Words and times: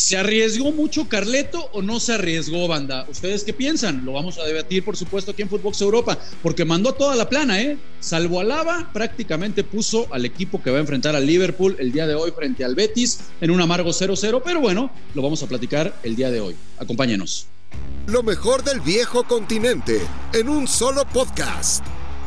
¿Se 0.00 0.16
arriesgó 0.16 0.72
mucho 0.72 1.10
Carleto 1.10 1.68
o 1.74 1.82
no 1.82 2.00
se 2.00 2.14
arriesgó, 2.14 2.66
banda? 2.66 3.06
¿Ustedes 3.10 3.44
qué 3.44 3.52
piensan? 3.52 4.02
Lo 4.06 4.14
vamos 4.14 4.38
a 4.38 4.44
debatir, 4.44 4.82
por 4.82 4.96
supuesto, 4.96 5.32
aquí 5.32 5.42
en 5.42 5.50
Footbox 5.50 5.82
Europa, 5.82 6.18
porque 6.42 6.64
mandó 6.64 6.94
toda 6.94 7.14
la 7.14 7.28
plana, 7.28 7.60
¿eh? 7.60 7.76
Salvo 8.00 8.40
Alaba, 8.40 8.90
prácticamente 8.94 9.62
puso 9.62 10.08
al 10.10 10.24
equipo 10.24 10.62
que 10.62 10.70
va 10.70 10.78
a 10.78 10.80
enfrentar 10.80 11.14
al 11.14 11.26
Liverpool 11.26 11.76
el 11.78 11.92
día 11.92 12.06
de 12.06 12.14
hoy 12.14 12.30
frente 12.30 12.64
al 12.64 12.74
Betis 12.74 13.20
en 13.42 13.50
un 13.50 13.60
amargo 13.60 13.90
0-0, 13.90 14.40
pero 14.42 14.60
bueno, 14.60 14.90
lo 15.14 15.20
vamos 15.20 15.42
a 15.42 15.46
platicar 15.46 15.94
el 16.02 16.16
día 16.16 16.30
de 16.30 16.40
hoy. 16.40 16.56
Acompáñenos. 16.78 17.48
Lo 18.06 18.22
mejor 18.22 18.64
del 18.64 18.80
viejo 18.80 19.24
continente 19.24 20.00
en 20.32 20.48
un 20.48 20.66
solo 20.66 21.04
podcast. 21.12 21.84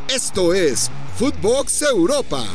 Esto 0.08 0.54
es 0.54 0.92
Footbox 1.18 1.82
Europa. 1.82 2.46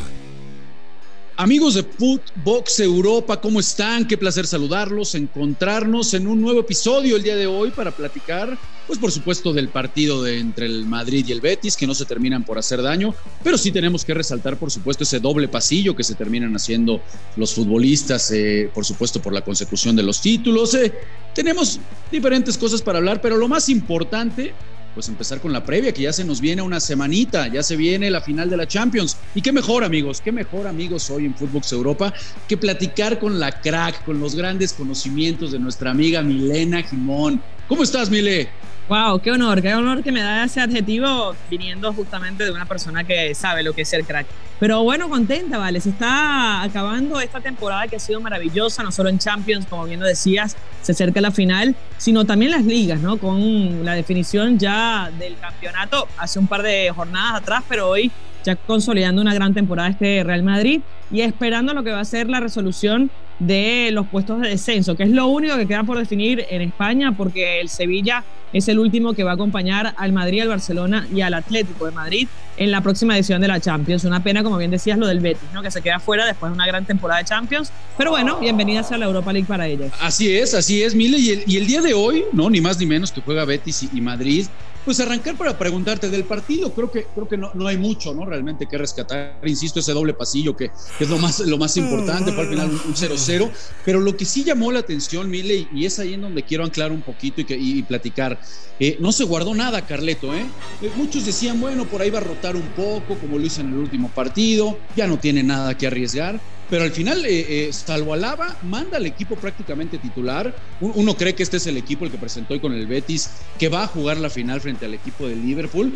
Amigos 1.40 1.74
de 1.74 1.84
Footbox 1.84 2.80
Europa, 2.80 3.40
¿cómo 3.40 3.60
están? 3.60 4.08
Qué 4.08 4.18
placer 4.18 4.44
saludarlos, 4.44 5.14
encontrarnos 5.14 6.12
en 6.14 6.26
un 6.26 6.40
nuevo 6.40 6.58
episodio 6.58 7.14
el 7.14 7.22
día 7.22 7.36
de 7.36 7.46
hoy 7.46 7.70
para 7.70 7.92
platicar, 7.92 8.58
pues 8.88 8.98
por 8.98 9.12
supuesto, 9.12 9.52
del 9.52 9.68
partido 9.68 10.20
de 10.20 10.40
entre 10.40 10.66
el 10.66 10.84
Madrid 10.84 11.24
y 11.28 11.30
el 11.30 11.40
Betis, 11.40 11.76
que 11.76 11.86
no 11.86 11.94
se 11.94 12.06
terminan 12.06 12.44
por 12.44 12.58
hacer 12.58 12.82
daño, 12.82 13.14
pero 13.44 13.56
sí 13.56 13.70
tenemos 13.70 14.04
que 14.04 14.14
resaltar, 14.14 14.56
por 14.56 14.72
supuesto, 14.72 15.04
ese 15.04 15.20
doble 15.20 15.46
pasillo 15.46 15.94
que 15.94 16.02
se 16.02 16.16
terminan 16.16 16.56
haciendo 16.56 17.00
los 17.36 17.54
futbolistas, 17.54 18.32
eh, 18.32 18.68
por 18.74 18.84
supuesto, 18.84 19.22
por 19.22 19.32
la 19.32 19.42
consecución 19.42 19.94
de 19.94 20.02
los 20.02 20.20
títulos. 20.20 20.74
Eh, 20.74 20.92
tenemos 21.36 21.78
diferentes 22.10 22.58
cosas 22.58 22.82
para 22.82 22.98
hablar, 22.98 23.20
pero 23.20 23.36
lo 23.36 23.46
más 23.46 23.68
importante 23.68 24.54
pues 24.94 25.08
empezar 25.08 25.40
con 25.40 25.52
la 25.52 25.64
previa, 25.64 25.92
que 25.92 26.02
ya 26.02 26.12
se 26.12 26.24
nos 26.24 26.40
viene 26.40 26.62
una 26.62 26.80
semanita, 26.80 27.48
ya 27.48 27.62
se 27.62 27.76
viene 27.76 28.10
la 28.10 28.20
final 28.20 28.50
de 28.50 28.56
la 28.56 28.66
Champions. 28.66 29.16
Y 29.34 29.42
qué 29.42 29.52
mejor, 29.52 29.84
amigos, 29.84 30.20
qué 30.20 30.32
mejor, 30.32 30.66
amigos, 30.66 31.10
hoy 31.10 31.26
en 31.26 31.34
Footbox 31.34 31.72
Europa, 31.72 32.12
que 32.48 32.56
platicar 32.56 33.18
con 33.18 33.38
la 33.38 33.52
crack, 33.60 34.04
con 34.04 34.18
los 34.20 34.34
grandes 34.34 34.72
conocimientos 34.72 35.52
de 35.52 35.58
nuestra 35.58 35.90
amiga 35.90 36.22
Milena 36.22 36.82
Jimón. 36.82 37.40
¿Cómo 37.68 37.82
estás, 37.82 38.10
Mile? 38.10 38.48
Wow, 38.88 39.20
qué 39.20 39.30
honor, 39.32 39.60
qué 39.60 39.74
honor 39.74 40.02
que 40.02 40.10
me 40.10 40.22
da 40.22 40.44
ese 40.44 40.62
adjetivo 40.62 41.36
viniendo 41.50 41.92
justamente 41.92 42.44
de 42.44 42.50
una 42.50 42.64
persona 42.64 43.04
que 43.04 43.34
sabe 43.34 43.62
lo 43.62 43.74
que 43.74 43.82
es 43.82 43.88
ser 43.88 44.02
crack. 44.02 44.26
Pero 44.58 44.82
bueno, 44.82 45.10
contenta, 45.10 45.58
vale. 45.58 45.78
Se 45.82 45.90
está 45.90 46.62
acabando 46.62 47.20
esta 47.20 47.42
temporada 47.42 47.86
que 47.86 47.96
ha 47.96 48.00
sido 48.00 48.18
maravillosa, 48.22 48.82
no 48.82 48.90
solo 48.90 49.10
en 49.10 49.18
Champions, 49.18 49.66
como 49.66 49.84
bien 49.84 50.00
lo 50.00 50.06
decías, 50.06 50.56
se 50.80 50.92
acerca 50.92 51.20
la 51.20 51.30
final, 51.30 51.76
sino 51.98 52.24
también 52.24 52.50
las 52.50 52.64
ligas, 52.64 52.98
¿no? 53.00 53.18
Con 53.18 53.84
la 53.84 53.92
definición 53.92 54.58
ya 54.58 55.10
del 55.18 55.36
campeonato 55.38 56.08
hace 56.16 56.38
un 56.38 56.46
par 56.46 56.62
de 56.62 56.90
jornadas 56.90 57.42
atrás, 57.42 57.64
pero 57.68 57.90
hoy 57.90 58.10
ya 58.42 58.56
consolidando 58.56 59.20
una 59.20 59.34
gran 59.34 59.52
temporada 59.52 59.90
este 59.90 60.24
Real 60.24 60.42
Madrid 60.42 60.80
y 61.10 61.20
esperando 61.20 61.74
lo 61.74 61.84
que 61.84 61.92
va 61.92 62.00
a 62.00 62.06
ser 62.06 62.30
la 62.30 62.40
resolución 62.40 63.10
de 63.38 63.90
los 63.92 64.06
puestos 64.08 64.40
de 64.40 64.48
descenso, 64.48 64.96
que 64.96 65.04
es 65.04 65.10
lo 65.10 65.26
único 65.28 65.56
que 65.56 65.66
queda 65.66 65.84
por 65.84 65.98
definir 65.98 66.44
en 66.50 66.62
España, 66.62 67.12
porque 67.16 67.60
el 67.60 67.68
Sevilla 67.68 68.24
es 68.52 68.66
el 68.68 68.78
último 68.78 69.12
que 69.12 69.24
va 69.24 69.32
a 69.32 69.34
acompañar 69.34 69.94
al 69.96 70.12
Madrid, 70.12 70.40
al 70.40 70.48
Barcelona 70.48 71.06
y 71.14 71.20
al 71.20 71.34
Atlético 71.34 71.86
de 71.86 71.92
Madrid 71.92 72.28
en 72.56 72.70
la 72.70 72.80
próxima 72.80 73.16
edición 73.16 73.40
de 73.40 73.48
la 73.48 73.60
Champions. 73.60 74.04
Una 74.04 74.22
pena, 74.22 74.42
como 74.42 74.56
bien 74.56 74.70
decías, 74.70 74.98
lo 74.98 75.06
del 75.06 75.20
Betis, 75.20 75.48
¿no? 75.52 75.62
que 75.62 75.70
se 75.70 75.82
queda 75.82 76.00
fuera 76.00 76.26
después 76.26 76.50
de 76.50 76.54
una 76.54 76.66
gran 76.66 76.84
temporada 76.84 77.20
de 77.20 77.26
Champions. 77.26 77.70
Pero 77.96 78.10
bueno, 78.10 78.38
bienvenidas 78.40 78.90
a 78.90 78.98
la 78.98 79.06
Europa 79.06 79.32
League 79.32 79.46
para 79.46 79.66
ellos. 79.66 79.92
Así 80.00 80.34
es, 80.36 80.54
así 80.54 80.82
es, 80.82 80.94
Mile. 80.94 81.18
Y 81.18 81.56
el, 81.56 81.66
día 81.66 81.80
de 81.80 81.94
hoy, 81.94 82.24
no, 82.32 82.50
ni 82.50 82.60
más 82.60 82.78
ni 82.78 82.86
menos 82.86 83.12
que 83.12 83.20
juega 83.20 83.44
Betis 83.44 83.88
y 83.92 84.00
Madrid, 84.00 84.46
pues 84.88 85.00
arrancar 85.00 85.36
para 85.36 85.58
preguntarte 85.58 86.08
del 86.08 86.24
partido, 86.24 86.72
creo 86.72 86.90
que, 86.90 87.04
creo 87.14 87.28
que 87.28 87.36
no, 87.36 87.50
no 87.52 87.66
hay 87.66 87.76
mucho, 87.76 88.14
¿no? 88.14 88.24
Realmente 88.24 88.64
que 88.64 88.78
rescatar, 88.78 89.38
insisto, 89.44 89.80
ese 89.80 89.92
doble 89.92 90.14
pasillo 90.14 90.56
que, 90.56 90.70
es 90.98 91.10
lo 91.10 91.18
más, 91.18 91.40
lo 91.40 91.58
más 91.58 91.76
importante, 91.76 92.32
fue 92.32 92.44
al 92.44 92.48
final 92.48 92.70
un 92.70 92.94
0-0, 92.94 93.50
pero 93.84 94.00
lo 94.00 94.16
que 94.16 94.24
sí 94.24 94.44
llamó 94.44 94.72
la 94.72 94.78
atención, 94.78 95.28
Mile, 95.28 95.68
y 95.74 95.84
es 95.84 95.98
ahí 95.98 96.14
en 96.14 96.22
donde 96.22 96.42
quiero 96.42 96.64
anclar 96.64 96.90
un 96.90 97.02
poquito 97.02 97.42
y, 97.42 97.44
que, 97.44 97.54
y 97.54 97.82
platicar, 97.82 98.40
eh, 98.80 98.96
no 98.98 99.12
se 99.12 99.24
guardó 99.24 99.54
nada, 99.54 99.84
Carleto, 99.84 100.32
¿eh? 100.32 100.46
¿eh? 100.80 100.90
Muchos 100.96 101.26
decían, 101.26 101.60
bueno, 101.60 101.84
por 101.84 102.00
ahí 102.00 102.08
va 102.08 102.20
a 102.20 102.22
rotar 102.22 102.56
un 102.56 102.68
poco, 102.68 103.18
como 103.18 103.38
lo 103.38 103.44
hizo 103.44 103.60
en 103.60 103.68
el 103.68 103.76
último 103.76 104.08
partido, 104.08 104.78
ya 104.96 105.06
no 105.06 105.18
tiene 105.18 105.42
nada 105.42 105.76
que 105.76 105.86
arriesgar, 105.86 106.40
pero 106.70 106.84
al 106.84 106.90
final, 106.90 107.24
eh, 107.24 107.68
eh, 107.68 107.72
salvo 107.72 108.12
Alaba, 108.12 108.56
manda 108.62 108.98
al 108.98 109.06
equipo 109.06 109.36
prácticamente 109.36 109.98
titular. 109.98 110.54
Uno 110.80 111.14
cree 111.16 111.34
que 111.34 111.42
este 111.42 111.56
es 111.56 111.66
el 111.66 111.76
equipo 111.76 112.04
el 112.04 112.10
que 112.10 112.18
presentó 112.18 112.54
hoy 112.54 112.60
con 112.60 112.72
el 112.72 112.86
Betis, 112.86 113.30
que 113.58 113.68
va 113.68 113.84
a 113.84 113.86
jugar 113.86 114.18
la 114.18 114.28
final 114.28 114.60
frente 114.60 114.84
al 114.84 114.94
equipo 114.94 115.26
de 115.26 115.34
Liverpool. 115.34 115.92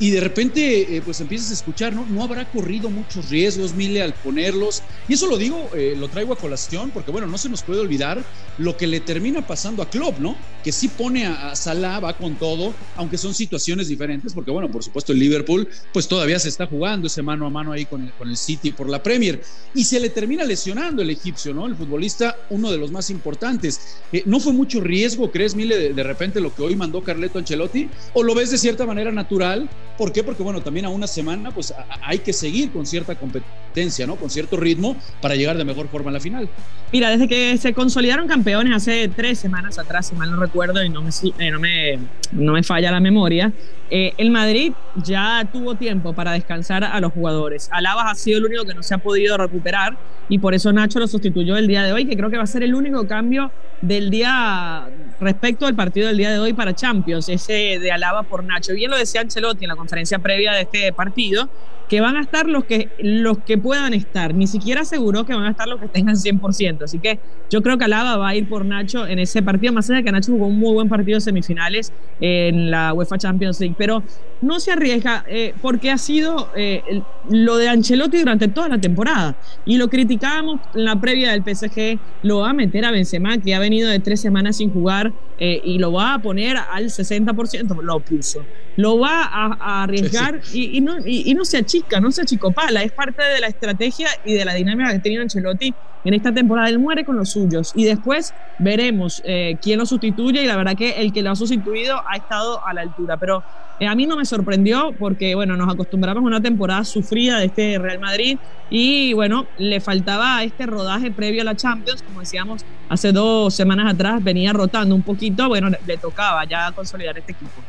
Y, 0.00 0.10
de 0.10 0.20
repente, 0.20 0.96
eh, 0.96 1.02
pues 1.04 1.20
empiezas 1.20 1.50
a 1.50 1.54
escuchar, 1.54 1.92
¿no? 1.92 2.04
No 2.06 2.24
habrá 2.24 2.44
corrido 2.50 2.90
muchos 2.90 3.30
riesgos, 3.30 3.74
Mile, 3.74 4.02
al 4.02 4.14
ponerlos. 4.14 4.82
Y 5.08 5.14
eso 5.14 5.28
lo 5.28 5.38
digo, 5.38 5.70
lo 5.96 6.08
traigo 6.08 6.32
a 6.32 6.36
colación, 6.36 6.90
porque 6.90 7.12
bueno, 7.12 7.28
no 7.28 7.38
se 7.38 7.48
nos 7.48 7.62
puede 7.62 7.80
olvidar 7.80 8.24
lo 8.58 8.76
que 8.76 8.86
le 8.86 9.00
termina 9.00 9.46
pasando 9.46 9.82
a 9.82 9.90
Klopp, 9.90 10.18
¿no? 10.18 10.36
Que 10.64 10.72
sí 10.72 10.88
pone 10.88 11.26
a, 11.26 11.54
Salah, 11.54 12.00
va 12.00 12.16
con 12.16 12.34
todo, 12.34 12.74
aunque 12.96 13.16
son 13.16 13.32
situaciones 13.32 13.88
diferentes, 13.88 14.34
porque 14.34 14.50
bueno, 14.50 14.70
por 14.70 14.82
supuesto 14.82 15.12
el 15.12 15.20
Liverpool, 15.20 15.68
pues 15.92 16.08
todavía 16.08 16.38
se 16.40 16.48
está 16.48 16.66
jugando 16.66 17.06
ese 17.06 17.22
mano 17.22 17.46
a 17.46 17.50
mano 17.50 17.72
ahí 17.72 17.84
con 17.84 18.02
el, 18.02 18.12
con 18.12 18.28
el 18.28 18.36
City 18.36 18.72
por 18.72 18.88
la 18.88 19.02
Premier. 19.02 19.40
Y 19.74 19.84
se 19.84 20.00
le 20.00 20.10
termina 20.16 20.44
lesionando 20.44 21.02
el 21.02 21.10
egipcio, 21.10 21.52
¿no? 21.52 21.66
El 21.66 21.76
futbolista, 21.76 22.36
uno 22.48 22.70
de 22.70 22.78
los 22.78 22.90
más 22.90 23.10
importantes. 23.10 23.98
Eh, 24.10 24.22
¿No 24.24 24.40
fue 24.40 24.54
mucho 24.54 24.80
riesgo, 24.80 25.30
crees, 25.30 25.54
Mile, 25.54 25.92
de, 25.92 26.02
repente 26.02 26.40
lo 26.40 26.54
que 26.54 26.62
hoy 26.62 26.74
mandó 26.74 27.02
Carleto 27.02 27.38
Ancelotti? 27.38 27.90
¿O 28.14 28.22
lo 28.22 28.34
ves 28.34 28.50
de 28.50 28.56
cierta 28.56 28.86
manera 28.86 29.12
natural? 29.12 29.68
¿Por 29.98 30.12
qué? 30.12 30.24
Porque, 30.24 30.42
bueno, 30.42 30.62
también 30.62 30.86
a 30.86 30.88
una 30.88 31.06
semana, 31.06 31.50
pues 31.50 31.74
hay 32.02 32.20
que 32.20 32.32
seguir 32.32 32.72
con 32.72 32.86
cierta 32.86 33.14
competencia, 33.16 34.06
¿no? 34.06 34.16
Con 34.16 34.30
cierto 34.30 34.56
ritmo 34.56 34.96
para 35.20 35.34
llegar 35.34 35.58
de 35.58 35.66
mejor 35.66 35.88
forma 35.88 36.08
a 36.08 36.14
la 36.14 36.20
final. 36.20 36.48
Mira, 36.94 37.10
desde 37.10 37.28
que 37.28 37.58
se 37.58 37.74
consolidaron 37.74 38.26
campeones 38.26 38.72
hace 38.74 39.08
tres 39.08 39.38
semanas 39.38 39.78
atrás, 39.78 40.06
si 40.06 40.14
mal 40.14 40.30
no 40.30 40.40
recuerdo 40.40 40.82
y 40.82 40.88
no 40.88 41.02
me, 41.02 41.10
eh, 41.10 41.50
no 41.50 41.60
me, 41.60 41.98
no 42.32 42.54
me 42.54 42.62
falla 42.62 42.90
la 42.90 43.00
memoria, 43.00 43.52
eh, 43.90 44.12
el 44.18 44.30
Madrid 44.30 44.72
ya 44.96 45.48
tuvo 45.52 45.74
tiempo 45.76 46.12
para 46.12 46.32
descansar 46.32 46.84
a 46.84 47.00
los 47.00 47.12
jugadores. 47.12 47.68
Alaba 47.70 48.10
ha 48.10 48.14
sido 48.14 48.38
el 48.38 48.46
único 48.46 48.64
que 48.64 48.74
no 48.74 48.82
se 48.82 48.94
ha 48.94 48.98
podido 48.98 49.36
recuperar 49.36 49.96
y 50.28 50.38
por 50.38 50.54
eso 50.54 50.72
Nacho 50.72 50.98
lo 50.98 51.06
sustituyó 51.06 51.56
el 51.56 51.66
día 51.66 51.84
de 51.84 51.92
hoy, 51.92 52.06
que 52.06 52.16
creo 52.16 52.30
que 52.30 52.36
va 52.36 52.42
a 52.42 52.48
ser 52.48 52.62
el 52.62 52.74
único 52.74 53.06
cambio 53.06 53.52
del 53.80 54.10
día 54.10 54.88
respecto 55.20 55.66
al 55.66 55.74
partido 55.74 56.08
del 56.08 56.16
día 56.16 56.30
de 56.30 56.38
hoy 56.38 56.52
para 56.52 56.74
Champions, 56.74 57.28
ese 57.28 57.78
de 57.78 57.92
Alaba 57.92 58.24
por 58.24 58.42
Nacho. 58.42 58.72
Bien 58.74 58.90
lo 58.90 58.96
decía 58.96 59.20
Ancelotti 59.20 59.64
en 59.64 59.68
la 59.68 59.76
conferencia 59.76 60.18
previa 60.18 60.52
de 60.52 60.62
este 60.62 60.92
partido, 60.92 61.48
que 61.88 62.00
van 62.00 62.16
a 62.16 62.20
estar 62.20 62.48
los 62.48 62.64
que, 62.64 62.90
los 62.98 63.38
que 63.38 63.58
puedan 63.58 63.94
estar. 63.94 64.34
Ni 64.34 64.46
siquiera 64.46 64.82
aseguró 64.82 65.24
que 65.24 65.34
van 65.34 65.44
a 65.44 65.50
estar 65.50 65.68
los 65.68 65.80
que 65.80 65.88
tengan 65.88 66.16
100%. 66.16 66.82
Así 66.84 66.98
que 66.98 67.20
yo 67.50 67.62
creo 67.62 67.78
que 67.78 67.84
Alaba 67.84 68.16
va 68.16 68.28
a 68.28 68.34
ir 68.34 68.48
por 68.48 68.64
Nacho 68.64 69.06
en 69.06 69.18
ese 69.18 69.42
partido, 69.42 69.72
más 69.72 69.88
allá 69.88 69.98
de 69.98 70.04
que 70.04 70.12
Nacho 70.12 70.32
jugó 70.32 70.46
un 70.46 70.58
muy 70.58 70.72
buen 70.74 70.88
partido 70.88 71.16
de 71.16 71.20
semifinales 71.20 71.92
en 72.20 72.70
la 72.70 72.92
UEFA 72.92 73.18
Champions 73.18 73.60
League. 73.60 73.76
Pero 73.78 74.02
no 74.40 74.58
se 74.60 74.72
arriesga 74.72 75.24
eh, 75.28 75.54
porque 75.62 75.90
ha 75.90 75.98
sido 75.98 76.50
eh, 76.56 76.82
lo 77.30 77.56
de 77.56 77.68
Ancelotti 77.68 78.18
durante 78.18 78.48
toda 78.48 78.68
la 78.68 78.80
temporada. 78.80 79.36
Y 79.64 79.76
lo 79.78 79.88
criticábamos 79.88 80.60
en 80.74 80.84
la 80.84 81.00
previa 81.00 81.32
del 81.32 81.42
PSG, 81.42 81.98
lo 82.22 82.40
va 82.40 82.50
a 82.50 82.52
meter 82.52 82.84
a 82.84 82.90
Benzema, 82.90 83.38
que 83.38 83.54
ha 83.54 83.58
venido 83.58 83.88
de 83.88 84.00
tres 84.00 84.20
semanas 84.20 84.56
sin 84.56 84.70
jugar 84.70 85.12
eh, 85.38 85.60
y 85.64 85.78
lo 85.78 85.92
va 85.92 86.14
a 86.14 86.18
poner 86.18 86.56
al 86.56 86.86
60%, 86.86 87.82
lo 87.82 88.00
puso. 88.00 88.44
Lo 88.76 88.98
va 88.98 89.22
a, 89.22 89.82
arriesgar 89.84 90.40
Y, 90.52 90.80
no, 90.80 90.96
y, 91.04 91.32
no 91.34 91.44
se 91.44 91.58
achica, 91.58 91.75
no 92.00 92.12
se 92.12 92.22
achicopala, 92.22 92.82
es 92.82 92.92
parte 92.92 93.22
de 93.22 93.40
la 93.40 93.48
estrategia 93.48 94.08
y 94.24 94.34
de 94.34 94.44
la 94.44 94.54
dinámica 94.54 94.92
que 94.92 94.98
tenido 94.98 95.22
Ancelotti 95.22 95.74
en 96.04 96.14
esta 96.14 96.32
temporada. 96.32 96.68
Él 96.68 96.78
muere 96.78 97.04
con 97.04 97.16
los 97.16 97.30
suyos 97.30 97.72
y 97.74 97.84
después 97.84 98.32
veremos 98.58 99.22
eh, 99.24 99.56
quién 99.60 99.78
lo 99.78 99.86
sustituye 99.86 100.42
y 100.42 100.46
la 100.46 100.56
verdad 100.56 100.76
que 100.76 100.92
el 101.00 101.12
que 101.12 101.22
lo 101.22 101.30
ha 101.30 101.36
sustituido 101.36 102.00
ha 102.08 102.16
estado 102.16 102.64
a 102.64 102.72
la 102.72 102.82
altura. 102.82 103.16
Pero 103.16 103.42
eh, 103.78 103.86
a 103.86 103.94
mí 103.94 104.06
no 104.06 104.16
me 104.16 104.24
sorprendió 104.24 104.94
porque, 104.98 105.34
bueno, 105.34 105.56
nos 105.56 105.72
acostumbramos 105.72 106.22
a 106.22 106.26
una 106.26 106.40
temporada 106.40 106.84
sufrida 106.84 107.38
de 107.38 107.46
este 107.46 107.78
Real 107.78 107.98
Madrid 107.98 108.38
y, 108.70 109.12
bueno, 109.12 109.46
le 109.58 109.80
faltaba 109.80 110.42
este 110.44 110.66
rodaje 110.66 111.10
previo 111.10 111.42
a 111.42 111.44
la 111.44 111.56
Champions, 111.56 112.02
como 112.02 112.20
decíamos, 112.20 112.64
hace 112.88 113.12
dos 113.12 113.54
semanas 113.54 113.92
atrás 113.92 114.22
venía 114.22 114.52
rotando 114.52 114.94
un 114.94 115.02
poquito, 115.02 115.48
bueno, 115.48 115.70
le, 115.86 115.96
tocaba 115.98 116.44
ya 116.44 116.72
consolidar 116.72 117.18
este 117.18 117.32
equipo. 117.32 117.60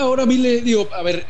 Ahora 0.00 0.22
a 0.22 0.26
mí 0.26 0.38
le 0.38 0.62
digo, 0.62 0.88
a 0.96 1.02
ver, 1.02 1.26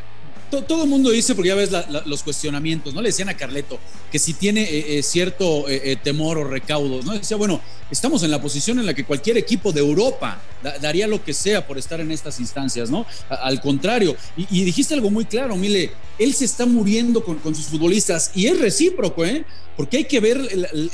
todo 0.51 0.85
el 0.85 0.89
mundo 0.89 1.11
dice, 1.11 1.35
porque 1.35 1.49
ya 1.49 1.55
ves 1.55 1.71
los 2.07 2.23
cuestionamientos, 2.23 2.95
¿no? 2.95 3.03
Le 3.03 3.09
decían 3.11 3.29
a 3.29 3.37
Carleto 3.37 3.79
que 4.11 4.19
si 4.19 4.35
tiene 4.35 4.63
eh, 4.63 4.99
eh, 4.99 5.03
cierto 5.03 5.69
eh, 5.69 5.97
temor 6.03 6.39
o 6.39 6.45
recaudos, 6.45 7.05
¿no? 7.05 7.13
Decía, 7.13 7.37
bueno, 7.37 7.61
estamos 7.91 8.23
en 8.23 8.31
la 8.31 8.41
posición 8.41 8.79
en 8.79 8.87
la 8.87 8.95
que 8.95 9.05
cualquier 9.05 9.37
equipo 9.37 9.73
de 9.73 9.81
Europa 9.81 10.41
daría 10.81 11.07
lo 11.07 11.23
que 11.23 11.33
sea 11.33 11.67
por 11.67 11.79
estar 11.79 12.01
en 12.01 12.11
estas 12.11 12.41
instancias, 12.41 12.91
¿no? 12.91 13.07
al 13.29 13.61
contrario, 13.61 14.17
y, 14.37 14.65
dijiste 14.65 14.95
algo 14.95 15.09
muy 15.09 15.25
claro, 15.25 15.55
Mile, 15.57 15.93
él 16.19 16.35
se 16.35 16.45
está 16.45 16.67
muriendo 16.67 17.23
con, 17.23 17.37
con 17.37 17.55
sus 17.55 17.67
futbolistas 17.67 18.33
y 18.35 18.47
es 18.47 18.59
recíproco, 18.59 19.25
¿eh? 19.25 19.45
Porque 19.79 19.99
hay 19.99 20.05
que 20.07 20.19
ver 20.19 20.41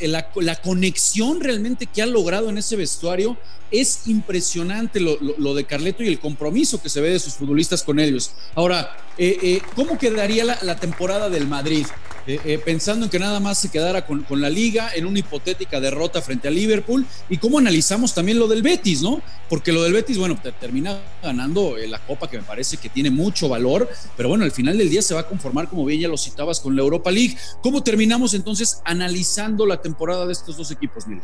la, 0.03 0.61
conexión 0.61 1.41
realmente 1.41 1.87
que 1.87 2.03
ha 2.03 2.07
logrado 2.07 2.51
en 2.51 2.59
ese 2.59 2.77
vestuario. 2.77 3.39
Es 3.71 4.07
impresionante 4.09 5.01
lo, 5.01 5.55
de 5.55 5.65
Carleto 5.65 6.03
y 6.03 6.09
el 6.09 6.21
compromiso 6.21 6.83
que 6.83 6.91
se 6.91 7.01
ve 7.01 7.09
de 7.09 7.19
sus 7.19 7.33
futbolistas 7.33 7.83
con 7.83 7.99
ellos. 7.99 8.33
Ahora, 8.55 8.95
eh, 9.17 9.39
eh, 9.43 9.63
¿cómo 9.75 9.97
quedaría 9.97 10.45
la, 10.45 10.77
temporada 10.77 11.31
del 11.31 11.49
Madrid? 11.49 11.87
Eh, 12.27 12.59
pensando 12.65 13.05
en 13.05 13.11
que 13.11 13.19
nada 13.19 13.39
más 13.39 13.59
se 13.59 13.71
quedara 13.71 14.07
con, 14.07 14.25
la 14.41 14.49
liga 14.49 14.91
en 14.95 15.05
una 15.05 15.19
hipotética 15.19 15.79
derrota 15.79 16.23
frente 16.23 16.49
a 16.49 16.51
Liverpool 16.51 17.05
y 17.29 17.37
cómo 17.37 17.59
analizamos 17.59 18.15
también 18.15 18.39
lo 18.39 18.49
del 18.49 18.63
Betis, 18.63 19.03
¿no? 19.03 19.21
Porque 19.51 19.73
lo 19.73 19.83
del 19.83 19.93
Betis, 19.93 20.17
bueno, 20.17 20.39
termina 20.59 20.99
ganando 21.23 21.77
la 21.87 21.99
copa 21.99 22.31
que 22.31 22.39
me 22.39 22.43
parece 22.43 22.79
que 22.79 22.89
tiene 22.89 23.11
mucho 23.11 23.49
valor, 23.49 23.91
pero 24.17 24.31
bueno, 24.31 24.45
al 24.45 24.53
final 24.53 24.79
del 24.79 24.89
día 24.89 25.03
se 25.03 25.13
va 25.13 25.21
a 25.21 25.29
conformar, 25.29 25.69
como 25.69 25.85
bien 25.85 26.01
ya 26.01 26.09
lo 26.09 26.17
citabas, 26.17 26.61
con 26.61 26.75
la 26.77 26.83
Europa 26.83 27.11
League. 27.11 27.37
¿Cómo 27.63 27.83
terminamos 27.83 28.33
entonces 28.33 28.74
analizando 28.85 29.67
la 29.67 29.76
temporada 29.76 30.26
de 30.26 30.32
estos 30.32 30.56
dos 30.56 30.71
equipos, 30.71 31.06
Mil? 31.06 31.21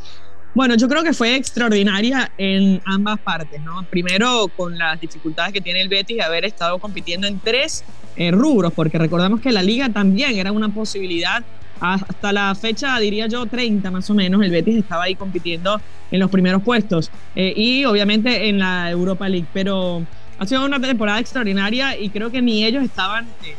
Bueno, 0.52 0.75
yo 0.75 0.88
creo 0.88 1.05
que 1.05 1.12
fue 1.12 1.37
extraordinaria 1.37 2.32
en 2.37 2.82
ambas 2.85 3.20
partes, 3.20 3.62
¿no? 3.62 3.85
Primero 3.85 4.49
con 4.56 4.76
las 4.76 5.00
dificultades 5.00 5.52
que 5.52 5.61
tiene 5.61 5.81
el 5.81 5.88
Betis 5.88 6.17
de 6.17 6.23
haber 6.25 6.44
estado 6.44 6.79
compitiendo 6.81 7.29
en 7.29 7.38
tres 7.38 7.85
eh, 8.17 8.32
rubros, 8.32 8.73
porque 8.73 8.99
recordamos 8.99 9.41
que 9.41 9.52
la 9.52 9.62
liga 9.62 9.88
también 9.91 10.37
era 10.37 10.50
una 10.50 10.69
posibilidad. 10.69 11.44
Hasta 11.79 12.32
la 12.32 12.55
fecha, 12.55 12.99
diría 12.99 13.26
yo, 13.26 13.47
30 13.47 13.91
más 13.91 14.11
o 14.11 14.14
menos, 14.14 14.43
el 14.43 14.50
Betis 14.50 14.76
estaba 14.76 15.05
ahí 15.05 15.14
compitiendo 15.14 15.81
en 16.11 16.20
los 16.20 16.31
primeros 16.31 16.62
puestos 16.62 17.11
eh, 17.35 17.55
y 17.56 17.85
obviamente 17.85 18.49
en 18.49 18.58
la 18.58 18.91
Europa 18.91 19.29
League, 19.29 19.47
pero 19.55 20.05
ha 20.38 20.47
sido 20.47 20.64
una 20.64 20.81
temporada 20.81 21.20
extraordinaria 21.20 21.97
y 21.97 22.11
creo 22.11 22.31
que 22.31 22.43
ni 22.43 22.64
ellos 22.64 22.82
estaban... 22.82 23.26
Eh, 23.44 23.55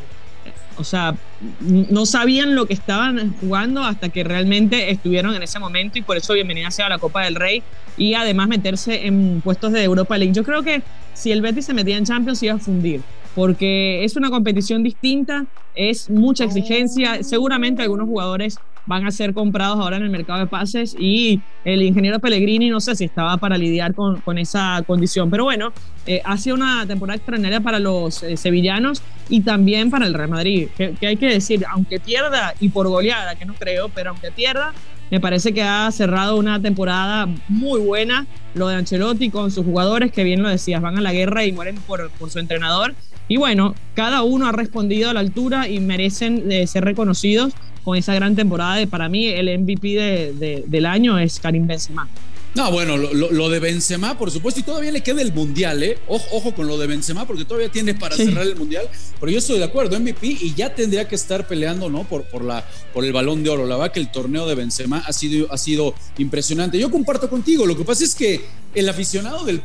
o 0.81 0.83
sea, 0.83 1.15
no 1.61 2.05
sabían 2.05 2.55
lo 2.55 2.65
que 2.65 2.73
estaban 2.73 3.33
jugando 3.39 3.83
hasta 3.83 4.09
que 4.09 4.23
realmente 4.23 4.89
estuvieron 4.89 5.35
en 5.35 5.43
ese 5.43 5.59
momento 5.59 5.99
y 5.99 6.01
por 6.01 6.17
eso 6.17 6.33
bienvenida 6.33 6.71
sea 6.71 6.87
a 6.87 6.89
la 6.89 6.97
Copa 6.97 7.23
del 7.23 7.35
Rey 7.35 7.61
y 7.97 8.15
además 8.15 8.47
meterse 8.47 9.05
en 9.05 9.41
puestos 9.41 9.71
de 9.71 9.83
Europa 9.83 10.17
League. 10.17 10.33
Yo 10.33 10.43
creo 10.43 10.63
que 10.63 10.81
si 11.13 11.31
el 11.31 11.41
Betis 11.41 11.65
se 11.65 11.73
metía 11.73 11.97
en 11.97 12.05
Champions 12.05 12.41
iba 12.41 12.55
a 12.55 12.59
fundir 12.59 13.01
porque 13.35 14.03
es 14.03 14.15
una 14.15 14.29
competición 14.29 14.83
distinta, 14.83 15.45
es 15.75 16.09
mucha 16.09 16.43
exigencia, 16.43 17.23
seguramente 17.23 17.81
algunos 17.81 18.07
jugadores 18.07 18.57
van 18.85 19.05
a 19.05 19.11
ser 19.11 19.33
comprados 19.33 19.79
ahora 19.79 19.97
en 19.97 20.03
el 20.03 20.09
mercado 20.09 20.39
de 20.39 20.47
pases 20.47 20.95
y 20.99 21.41
el 21.63 21.81
ingeniero 21.83 22.19
Pellegrini 22.19 22.69
no 22.69 22.79
sé 22.79 22.95
si 22.95 23.05
estaba 23.05 23.37
para 23.37 23.57
lidiar 23.57 23.93
con, 23.93 24.21
con 24.21 24.37
esa 24.37 24.83
condición, 24.85 25.29
pero 25.29 25.43
bueno, 25.43 25.71
eh, 26.07 26.21
ha 26.25 26.37
sido 26.37 26.55
una 26.55 26.85
temporada 26.87 27.17
extraordinaria 27.17 27.61
para 27.61 27.79
los 27.79 28.23
eh, 28.23 28.35
sevillanos 28.35 29.03
y 29.29 29.41
también 29.41 29.91
para 29.91 30.07
el 30.07 30.13
Real 30.13 30.29
Madrid, 30.29 30.69
que, 30.75 30.95
hay 31.05 31.17
que 31.17 31.27
decir, 31.27 31.63
aunque 31.69 31.99
pierda 31.99 32.53
y 32.59 32.69
por 32.69 32.87
goleada, 32.87 33.35
que 33.35 33.45
no 33.45 33.53
creo, 33.53 33.89
pero 33.89 34.09
aunque 34.09 34.31
pierda, 34.31 34.73
me 35.11 35.19
parece 35.19 35.53
que 35.53 35.61
ha 35.61 35.91
cerrado 35.91 36.37
una 36.37 36.59
temporada 36.61 37.27
muy 37.49 37.81
buena, 37.81 38.25
lo 38.55 38.67
de 38.67 38.75
Ancelotti 38.75 39.29
con 39.29 39.51
sus 39.51 39.65
jugadores, 39.65 40.11
que 40.11 40.23
bien 40.23 40.41
lo 40.41 40.49
decías, 40.49 40.81
van 40.81 40.97
a 40.97 41.01
la 41.01 41.13
guerra 41.13 41.45
y 41.45 41.51
mueren 41.51 41.75
por, 41.75 42.09
por 42.11 42.29
su 42.31 42.39
entrenador. 42.39 42.95
Y 43.31 43.37
bueno, 43.37 43.75
cada 43.93 44.23
uno 44.23 44.47
ha 44.47 44.51
respondido 44.51 45.09
a 45.09 45.13
la 45.13 45.21
altura 45.21 45.69
y 45.69 45.79
merecen 45.79 46.43
ser 46.67 46.83
reconocidos 46.83 47.53
con 47.81 47.97
esa 47.97 48.13
gran 48.13 48.35
temporada. 48.35 48.75
De, 48.75 48.87
para 48.87 49.07
mí, 49.07 49.25
el 49.27 49.57
MVP 49.57 50.33
del 50.67 50.85
año 50.85 51.17
es 51.17 51.39
Karim 51.39 51.65
Benzema. 51.65 52.09
No, 52.53 52.69
bueno, 52.69 52.97
lo, 52.97 53.49
de 53.49 53.59
Benzema, 53.59 54.17
por 54.17 54.29
supuesto, 54.29 54.59
y 54.59 54.63
todavía 54.63 54.91
le 54.91 55.01
queda 55.01 55.21
el 55.21 55.31
Mundial, 55.31 55.81
¿eh? 55.83 55.97
Ojo, 56.07 56.53
con 56.53 56.67
lo 56.67 56.77
de 56.77 56.85
Benzema, 56.85 57.25
porque 57.25 57.45
todavía 57.45 57.71
tiene 57.71 57.95
para 57.95 58.17
cerrar 58.17 58.45
el 58.45 58.57
Mundial, 58.57 58.89
pero 59.21 59.31
yo 59.31 59.37
estoy 59.37 59.57
de 59.57 59.63
acuerdo, 59.63 59.97
MVP, 59.97 60.27
y 60.27 60.53
ya 60.53 60.75
tendría 60.75 61.07
que 61.07 61.15
estar 61.15 61.47
peleando, 61.47 61.89
¿no? 61.89 62.03
Por, 62.03 62.23
por, 62.23 62.43
la, 62.43 62.67
por 62.93 63.05
el 63.05 63.13
balón 63.13 63.41
de 63.43 63.49
oro. 63.49 63.65
La 63.65 63.77
verdad 63.77 63.93
que 63.93 64.01
el 64.01 64.11
torneo 64.11 64.45
de 64.45 64.55
Benzema 64.55 65.01
ha 65.07 65.13
sido, 65.13 65.49
ha 65.49 65.57
sido 65.57 65.95
impresionante. 66.17 66.77
Yo 66.77 66.91
comparto 66.91 67.29
contigo, 67.29 67.65
lo 67.65 67.77
que 67.77 67.85
pasa 67.85 68.03
es 68.03 68.13
que 68.13 68.41
el 68.75 68.89
aficionado 68.89 69.45
del, 69.45 69.61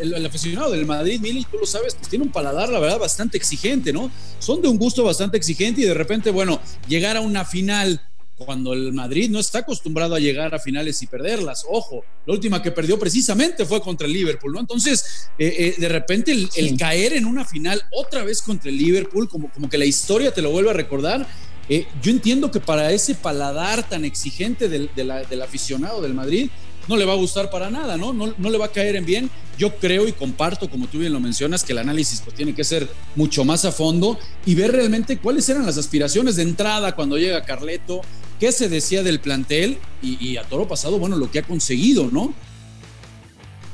el, 0.00 0.24
aficionado 0.24 0.70
del 0.70 0.86
Madrid, 0.86 1.20
Mili, 1.20 1.44
tú 1.50 1.58
lo 1.58 1.66
sabes, 1.66 1.96
pues 1.96 2.08
tiene 2.08 2.24
un 2.24 2.30
paladar, 2.30 2.68
la 2.68 2.78
verdad, 2.78 3.00
bastante 3.00 3.36
exigente, 3.36 3.92
¿no? 3.92 4.12
Son 4.38 4.62
de 4.62 4.68
un 4.68 4.78
gusto 4.78 5.02
bastante 5.02 5.36
exigente 5.36 5.80
y 5.80 5.84
de 5.84 5.94
repente, 5.94 6.30
bueno, 6.30 6.60
llegar 6.86 7.16
a 7.16 7.20
una 7.20 7.44
final 7.44 8.00
cuando 8.38 8.72
el 8.72 8.92
Madrid 8.92 9.28
no 9.30 9.38
está 9.40 9.60
acostumbrado 9.60 10.14
a 10.14 10.20
llegar 10.20 10.54
a 10.54 10.58
finales 10.58 11.02
y 11.02 11.06
perderlas. 11.06 11.64
Ojo, 11.68 12.04
la 12.24 12.34
última 12.34 12.62
que 12.62 12.70
perdió 12.70 12.98
precisamente 12.98 13.66
fue 13.66 13.80
contra 13.80 14.06
el 14.06 14.12
Liverpool, 14.12 14.52
¿no? 14.52 14.60
Entonces, 14.60 15.28
eh, 15.38 15.54
eh, 15.58 15.74
de 15.76 15.88
repente 15.88 16.32
el, 16.32 16.78
caer 16.78 17.14
en 17.14 17.26
una 17.26 17.44
final 17.44 17.82
otra 17.90 18.22
vez 18.22 18.40
contra 18.40 18.70
el 18.70 18.78
Liverpool, 18.78 19.28
como, 19.28 19.50
como 19.50 19.68
que 19.68 19.76
la 19.76 19.84
historia 19.84 20.32
te 20.32 20.42
lo 20.42 20.50
vuelve 20.50 20.70
a 20.70 20.74
recordar. 20.74 21.26
Eh, 21.68 21.86
yo 22.00 22.10
entiendo 22.10 22.50
que 22.50 22.60
para 22.60 22.92
ese 22.92 23.14
paladar 23.14 23.88
tan 23.88 24.04
exigente 24.04 24.68
del, 24.68 24.90
del 24.94 25.42
aficionado 25.42 26.00
del 26.00 26.14
Madrid, 26.14 26.48
no 26.88 26.96
le 26.96 27.04
va 27.04 27.12
a 27.12 27.16
gustar 27.16 27.50
para 27.50 27.70
nada, 27.70 27.96
¿no? 27.96 28.12
¿no? 28.12 28.34
No, 28.36 28.50
le 28.50 28.58
va 28.58 28.66
a 28.66 28.72
caer 28.72 28.96
en 28.96 29.04
bien. 29.04 29.30
Yo 29.58 29.76
creo 29.76 30.08
y 30.08 30.12
comparto, 30.12 30.70
como 30.70 30.86
tú 30.86 30.98
bien 30.98 31.12
lo 31.12 31.20
mencionas, 31.20 31.62
que 31.62 31.72
el 31.72 31.78
análisis 31.78 32.22
pues, 32.22 32.34
tiene 32.34 32.54
que 32.54 32.64
ser 32.64 32.88
mucho 33.14 33.44
más 33.44 33.64
a 33.64 33.72
fondo 33.72 34.18
y 34.46 34.54
ver 34.54 34.72
realmente 34.72 35.18
cuáles 35.18 35.48
eran 35.48 35.66
las 35.66 35.76
aspiraciones 35.76 36.36
de 36.36 36.42
entrada 36.42 36.94
cuando 36.94 37.18
llega 37.18 37.44
Carleto, 37.44 38.00
qué 38.40 38.52
se 38.52 38.68
decía 38.68 39.02
del 39.02 39.20
plantel 39.20 39.78
y, 40.02 40.36
a 40.36 40.44
toro 40.44 40.66
pasado, 40.66 40.98
bueno, 40.98 41.16
lo 41.16 41.30
que 41.30 41.40
ha 41.40 41.42
conseguido, 41.42 42.08
¿no? 42.10 42.32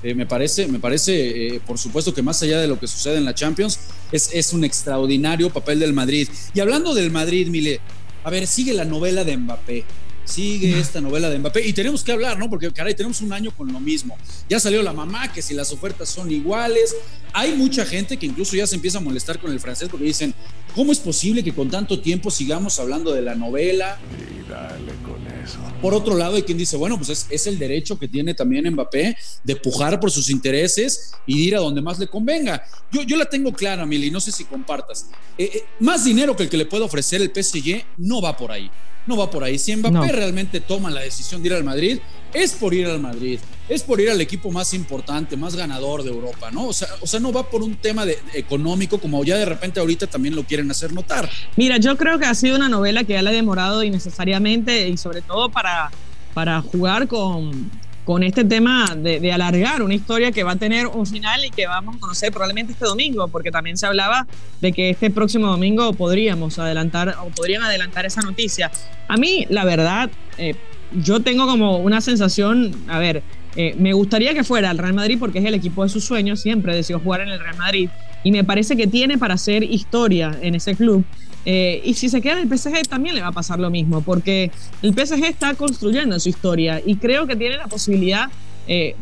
Eh, 0.03 0.15
me 0.15 0.27
parece, 0.27 0.67
me 0.67 0.79
parece 0.79 1.47
eh, 1.47 1.61
por 1.67 1.79
supuesto 1.79 2.13
que 2.13 2.21
más 2.21 2.43
allá 2.43 2.61
de 2.61 2.67
lo 2.67 2.79
que 2.79 2.87
sucede 2.87 3.17
en 3.17 3.25
la 3.25 3.35
Champions, 3.35 3.79
es, 4.13 4.31
es 4.33 4.53
un 4.53 4.65
extraordinario 4.65 5.51
papel 5.51 5.79
del 5.79 5.93
Madrid. 5.93 6.29
Y 6.53 6.61
hablando 6.61 6.95
del 6.95 7.11
Madrid, 7.11 7.49
Mile, 7.49 7.81
a 8.23 8.31
ver, 8.31 8.47
sigue 8.47 8.73
la 8.73 8.85
novela 8.85 9.25
de 9.25 9.37
Mbappé 9.37 9.85
sigue 10.25 10.79
esta 10.79 11.01
novela 11.01 11.31
de 11.31 11.39
Mbappé. 11.39 11.67
Y 11.67 11.73
tenemos 11.73 12.03
que 12.03 12.13
hablar, 12.13 12.39
¿no? 12.39 12.49
Porque, 12.49 12.71
caray, 12.73 12.95
tenemos 12.95 13.21
un 13.21 13.33
año 13.33 13.51
con 13.51 13.73
lo 13.73 13.81
mismo. 13.81 14.17
Ya 14.49 14.59
salió 14.59 14.83
la 14.83 14.93
mamá, 14.93 15.33
que 15.33 15.43
si 15.43 15.55
las 15.55 15.73
ofertas 15.73 16.09
son 16.09 16.31
iguales. 16.31 16.97
Hay 17.33 17.55
mucha 17.55 17.85
gente 17.85 18.17
que 18.17 18.27
incluso 18.27 18.57
ya 18.57 18.67
se 18.67 18.77
empieza 18.77 18.99
a 18.99 19.01
molestar 19.01 19.41
con 19.41 19.51
el 19.51 19.61
francés 19.61 19.89
porque 19.89 20.07
dicen, 20.07 20.35
¿cómo 20.75 20.93
es 20.93 20.99
posible 20.99 21.43
que 21.43 21.53
con 21.53 21.69
tanto 21.69 22.01
tiempo 22.01 22.31
sigamos 22.31 22.79
hablando 22.79 23.13
de 23.13 23.23
la 23.23 23.35
novela? 23.35 23.99
Y 24.13 24.49
dale 24.49 24.93
con 25.03 25.27
eso. 25.43 25.59
Por 25.83 25.95
otro 25.95 26.17
lado, 26.17 26.37
hay 26.37 26.43
quien 26.43 26.57
dice, 26.57 26.77
bueno, 26.77 26.97
pues 26.97 27.27
es, 27.29 27.47
el 27.47 27.59
derecho 27.59 27.99
que 27.99 28.09
tiene 28.09 28.35
también 28.35 28.71
Mbappé 28.73 29.17
de 29.43 29.57
pujar 29.57 29.99
por 29.99 30.11
sus 30.11 30.31
intereses 30.31 31.13
y 31.27 31.39
de 31.39 31.43
ir 31.43 31.57
a 31.57 31.61
donde 31.61 31.83
más 31.83 31.99
le 31.99 32.07
convenga. 32.07 32.65
Yo, 32.93 33.03
yo 33.03 33.17
la 33.17 33.27
tengo 33.27 33.53
clara, 33.53 33.85
Mili, 33.85 34.11
no 34.11 34.21
sé 34.21 34.31
si 34.31 34.45
compartas. 34.45 35.07
Eh, 35.37 35.51
eh, 35.53 35.65
más 35.81 36.05
dinero 36.05 36.37
que 36.37 36.45
el 36.45 36.49
que 36.49 36.57
le 36.57 36.67
puede 36.67 36.85
ofrecer 36.85 37.21
el 37.21 37.33
PSG 37.35 37.85
no 37.99 38.23
va 38.23 38.37
por 38.37 38.53
ahí 38.53 38.71
no 39.07 39.17
va 39.17 39.31
por 39.31 39.45
ahí. 39.45 39.59
Si 39.59 39.75
Mbappé 39.75 40.13
realmente 40.13 40.61
toma 40.61 40.91
la 40.91 41.01
decisión 41.01 41.43
de 41.43 41.49
ir 41.49 41.55
al 41.55 41.65
Madrid, 41.65 41.99
es 42.33 42.53
por 42.53 42.75
ir 42.75 42.87
al 42.87 43.01
Madrid, 43.01 43.39
es 43.69 43.83
por 43.83 44.01
ir 44.01 44.11
al 44.11 44.21
equipo 44.21 44.51
más 44.51 44.75
importante, 44.75 45.37
más 45.37 45.55
ganador 45.55 46.03
de 46.03 46.11
Europa, 46.11 46.51
¿no? 46.51 46.67
O 46.67 46.73
sea, 46.73 46.89
o 47.01 47.07
sea 47.07 47.21
no 47.21 47.33
va 47.33 47.49
por 47.49 47.63
un 47.63 47.77
tema 47.77 48.05
de, 48.05 48.19
económico 48.33 48.99
como 48.99 49.23
ya 49.25 49.37
de 49.37 49.45
repente 49.45 49.81
ahorita 49.81 50.07
también 50.07 50.35
lo 50.35 50.45
quieren 50.45 50.71
hacer 50.71 50.93
notar. 50.93 51.31
Mira, 51.57 51.79
yo 51.79 51.97
creo 51.97 52.19
que 52.19 52.27
ha 52.27 52.35
sido 52.35 52.57
una 52.57 52.69
novela 52.69 53.05
que 53.05 53.13
ya 53.13 53.23
la 53.23 53.31
ha 53.31 53.33
demorado 53.33 53.83
innecesariamente 53.85 54.89
y 54.89 54.97
sobre 54.97 55.23
todo 55.23 55.51
para, 55.51 55.91
para 56.35 56.61
jugar 56.61 57.07
con, 57.07 57.71
con 58.05 58.23
este 58.23 58.45
tema 58.45 58.95
de, 58.97 59.33
alargar 59.33 59.83
una 59.83 59.95
historia 59.95 60.31
que 60.31 60.43
va 60.43 60.53
a 60.53 60.57
tener 60.57 60.87
un 60.87 61.07
final 61.07 61.45
y 61.45 61.51
que 61.51 61.67
vamos 61.67 61.97
a 61.97 61.99
conocer 61.99 62.31
probablemente 62.31 62.73
este 62.73 62.85
domingo, 62.85 63.29
porque 63.29 63.51
también 63.51 63.77
se 63.77 63.87
hablaba 63.87 64.27
de 64.61 64.73
que 64.73 64.91
este 64.91 65.11
próximo 65.11 65.47
domingo 65.47 65.93
podríamos 65.95 66.59
adelantar 66.59 67.17
o 67.23 67.29
podrían 67.31 67.63
adelantar 67.63 68.05
esa 68.05 68.21
noticia. 68.21 68.71
A 69.09 69.17
mí, 69.17 69.47
la 69.49 69.65
verdad, 69.65 70.11
eh, 70.37 70.55
yo 70.93 71.21
tengo 71.21 71.47
como 71.47 71.79
una 71.79 72.01
sensación, 72.01 72.75
a 72.89 72.99
ver, 72.99 73.23
eh, 73.57 73.75
me 73.79 73.93
gustaría 73.93 74.35
que 74.35 74.45
fuera 74.45 74.71
el 74.71 74.79
Real 74.79 74.95
Madrid 74.95 75.17
porque 75.19 75.39
es 75.39 75.45
el 75.45 75.55
equipo 75.55 75.83
de 75.83 75.89
sus 75.89 76.05
sueños, 76.05 76.41
siempre 76.41 76.75
decidió 76.75 77.01
jugar 77.01 77.23
en 77.23 77.29
el 77.29 77.39
Real 77.39 77.57
Madrid 77.57 77.89
y 78.25 78.33
me 78.33 78.43
parece 78.43 78.77
que 78.77 78.87
tiene 78.87 79.17
para 79.17 79.35
hacer 79.35 79.63
historia 79.63 80.37
en 80.41 80.55
ese 80.55 80.75
club. 80.75 81.05
Eh, 81.47 81.83
y 81.85 81.95
si 81.95 82.09
se 82.09 82.21
queda 82.21 82.41
en 82.41 82.51
el 82.51 82.59
PSG 82.59 82.89
también 82.89 83.15
le 83.15 83.21
va 83.21 83.29
a 83.29 83.33
pasar 83.33 83.59
lo 83.59 83.71
mismo, 83.71 84.01
porque 84.01 84.51
el 84.83 84.95
PSG 84.95 85.25
está 85.25 85.55
construyendo 85.55 86.19
su 86.19 86.29
historia 86.29 86.81
y 86.85 86.97
creo 86.97 87.27
que 87.27 87.37
tiene 87.37 87.57
la 87.57 87.67
posibilidad 87.67 88.29
eh, 88.67 88.95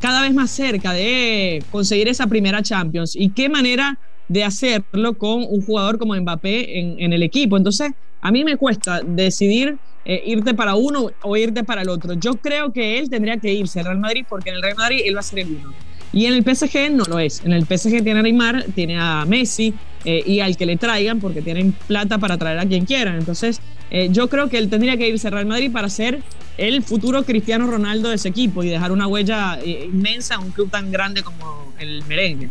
cada 0.00 0.22
vez 0.22 0.34
más 0.34 0.50
cerca 0.50 0.92
de 0.92 1.62
conseguir 1.70 2.08
esa 2.08 2.26
primera 2.26 2.62
Champions. 2.62 3.14
¿Y 3.14 3.30
qué 3.30 3.48
manera 3.48 3.98
de 4.28 4.44
hacerlo 4.44 5.14
con 5.18 5.44
un 5.48 5.62
jugador 5.64 5.98
como 5.98 6.14
Mbappé 6.16 6.78
en, 6.78 7.12
el 7.12 7.22
equipo? 7.22 7.56
Entonces, 7.56 7.92
a 8.20 8.32
mí 8.32 8.42
me 8.42 8.56
cuesta 8.56 9.00
decidir 9.06 9.76
eh, 10.04 10.22
irte 10.26 10.54
para 10.54 10.74
uno 10.74 11.10
o 11.22 11.36
irte 11.36 11.62
para 11.62 11.82
el 11.82 11.88
otro. 11.88 12.14
Yo 12.14 12.34
creo 12.34 12.72
que 12.72 12.98
él 12.98 13.10
tendría 13.10 13.36
que 13.36 13.52
irse 13.52 13.80
al 13.80 13.86
Real 13.86 13.98
Madrid 14.00 14.24
porque 14.28 14.50
en 14.50 14.56
el 14.56 14.62
Real 14.62 14.76
Madrid 14.76 15.02
él 15.04 15.14
va 15.14 15.20
a 15.20 15.24
ser 15.24 15.40
el 15.40 15.56
uno. 15.60 15.72
Y 16.12 16.26
en 16.26 16.34
el 16.34 16.42
PSG 16.44 16.90
no 16.90 17.04
lo 17.04 17.18
es. 17.18 17.42
En 17.44 17.52
el 17.52 17.64
PSG 17.64 18.02
tiene 18.02 18.20
a 18.20 18.22
Neymar, 18.22 18.66
tiene 18.74 18.98
a 18.98 19.24
Messi 19.26 19.74
eh, 20.04 20.22
y 20.26 20.40
al 20.40 20.56
que 20.56 20.66
le 20.66 20.76
traigan 20.76 21.20
porque 21.20 21.42
tienen 21.42 21.72
plata 21.72 22.18
para 22.18 22.36
traer 22.36 22.58
a 22.58 22.66
quien 22.66 22.84
quieran. 22.84 23.16
Entonces, 23.16 23.60
eh, 23.90 24.08
yo 24.10 24.28
creo 24.28 24.48
que 24.48 24.58
él 24.58 24.68
tendría 24.68 24.96
que 24.96 25.08
irse 25.08 25.28
al 25.28 25.34
Real 25.34 25.46
Madrid 25.46 25.70
para 25.72 25.88
ser 25.88 26.22
el 26.58 26.82
futuro 26.82 27.24
Cristiano 27.24 27.66
Ronaldo 27.66 28.10
de 28.10 28.16
ese 28.16 28.28
equipo 28.28 28.62
y 28.62 28.68
dejar 28.68 28.92
una 28.92 29.06
huella 29.06 29.58
eh, 29.64 29.88
inmensa 29.92 30.34
en 30.34 30.42
un 30.42 30.50
club 30.50 30.70
tan 30.70 30.90
grande 30.90 31.22
como 31.22 31.72
el 31.78 32.04
merengue. 32.04 32.50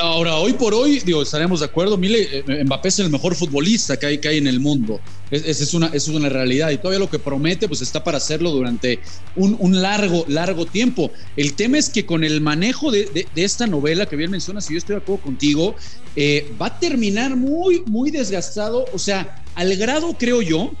Ahora, 0.00 0.36
hoy 0.38 0.54
por 0.54 0.74
hoy, 0.74 0.98
digo, 1.00 1.22
estaremos 1.22 1.60
de 1.60 1.66
acuerdo, 1.66 1.96
Mile, 1.96 2.42
eh, 2.48 2.64
Mbappé 2.64 2.88
es 2.88 2.98
el 2.98 3.10
mejor 3.10 3.36
futbolista 3.36 3.96
que 3.96 4.06
hay, 4.06 4.18
que 4.18 4.26
hay 4.26 4.38
en 4.38 4.48
el 4.48 4.58
mundo. 4.58 4.98
Esa 5.30 5.62
es, 5.62 5.72
una, 5.72 5.86
es 5.88 6.08
una 6.08 6.28
realidad. 6.28 6.70
Y 6.70 6.78
todavía 6.78 6.98
lo 6.98 7.08
que 7.08 7.20
promete, 7.20 7.68
pues 7.68 7.80
está 7.80 8.02
para 8.02 8.16
hacerlo 8.16 8.50
durante 8.50 8.98
un, 9.36 9.80
largo, 9.80 10.24
largo 10.26 10.66
tiempo. 10.66 11.12
El 11.36 11.54
tema 11.54 11.78
es 11.78 11.90
que 11.90 12.06
con 12.06 12.24
el 12.24 12.40
manejo 12.40 12.90
de, 12.90 13.28
esta 13.36 13.68
novela 13.68 14.06
que 14.06 14.16
bien 14.16 14.32
mencionas, 14.32 14.68
y 14.68 14.74
yo 14.74 14.78
estoy 14.78 14.96
de 14.96 15.02
acuerdo 15.02 15.22
contigo, 15.22 15.76
eh, 16.16 16.52
va 16.60 16.66
a 16.66 16.80
terminar 16.80 17.36
muy, 17.36 17.84
muy 17.86 18.10
desgastado. 18.10 18.84
O 18.92 18.98
sea, 18.98 19.44
al 19.54 19.76
grado, 19.76 20.16
creo 20.18 20.42
yo, 20.42 20.72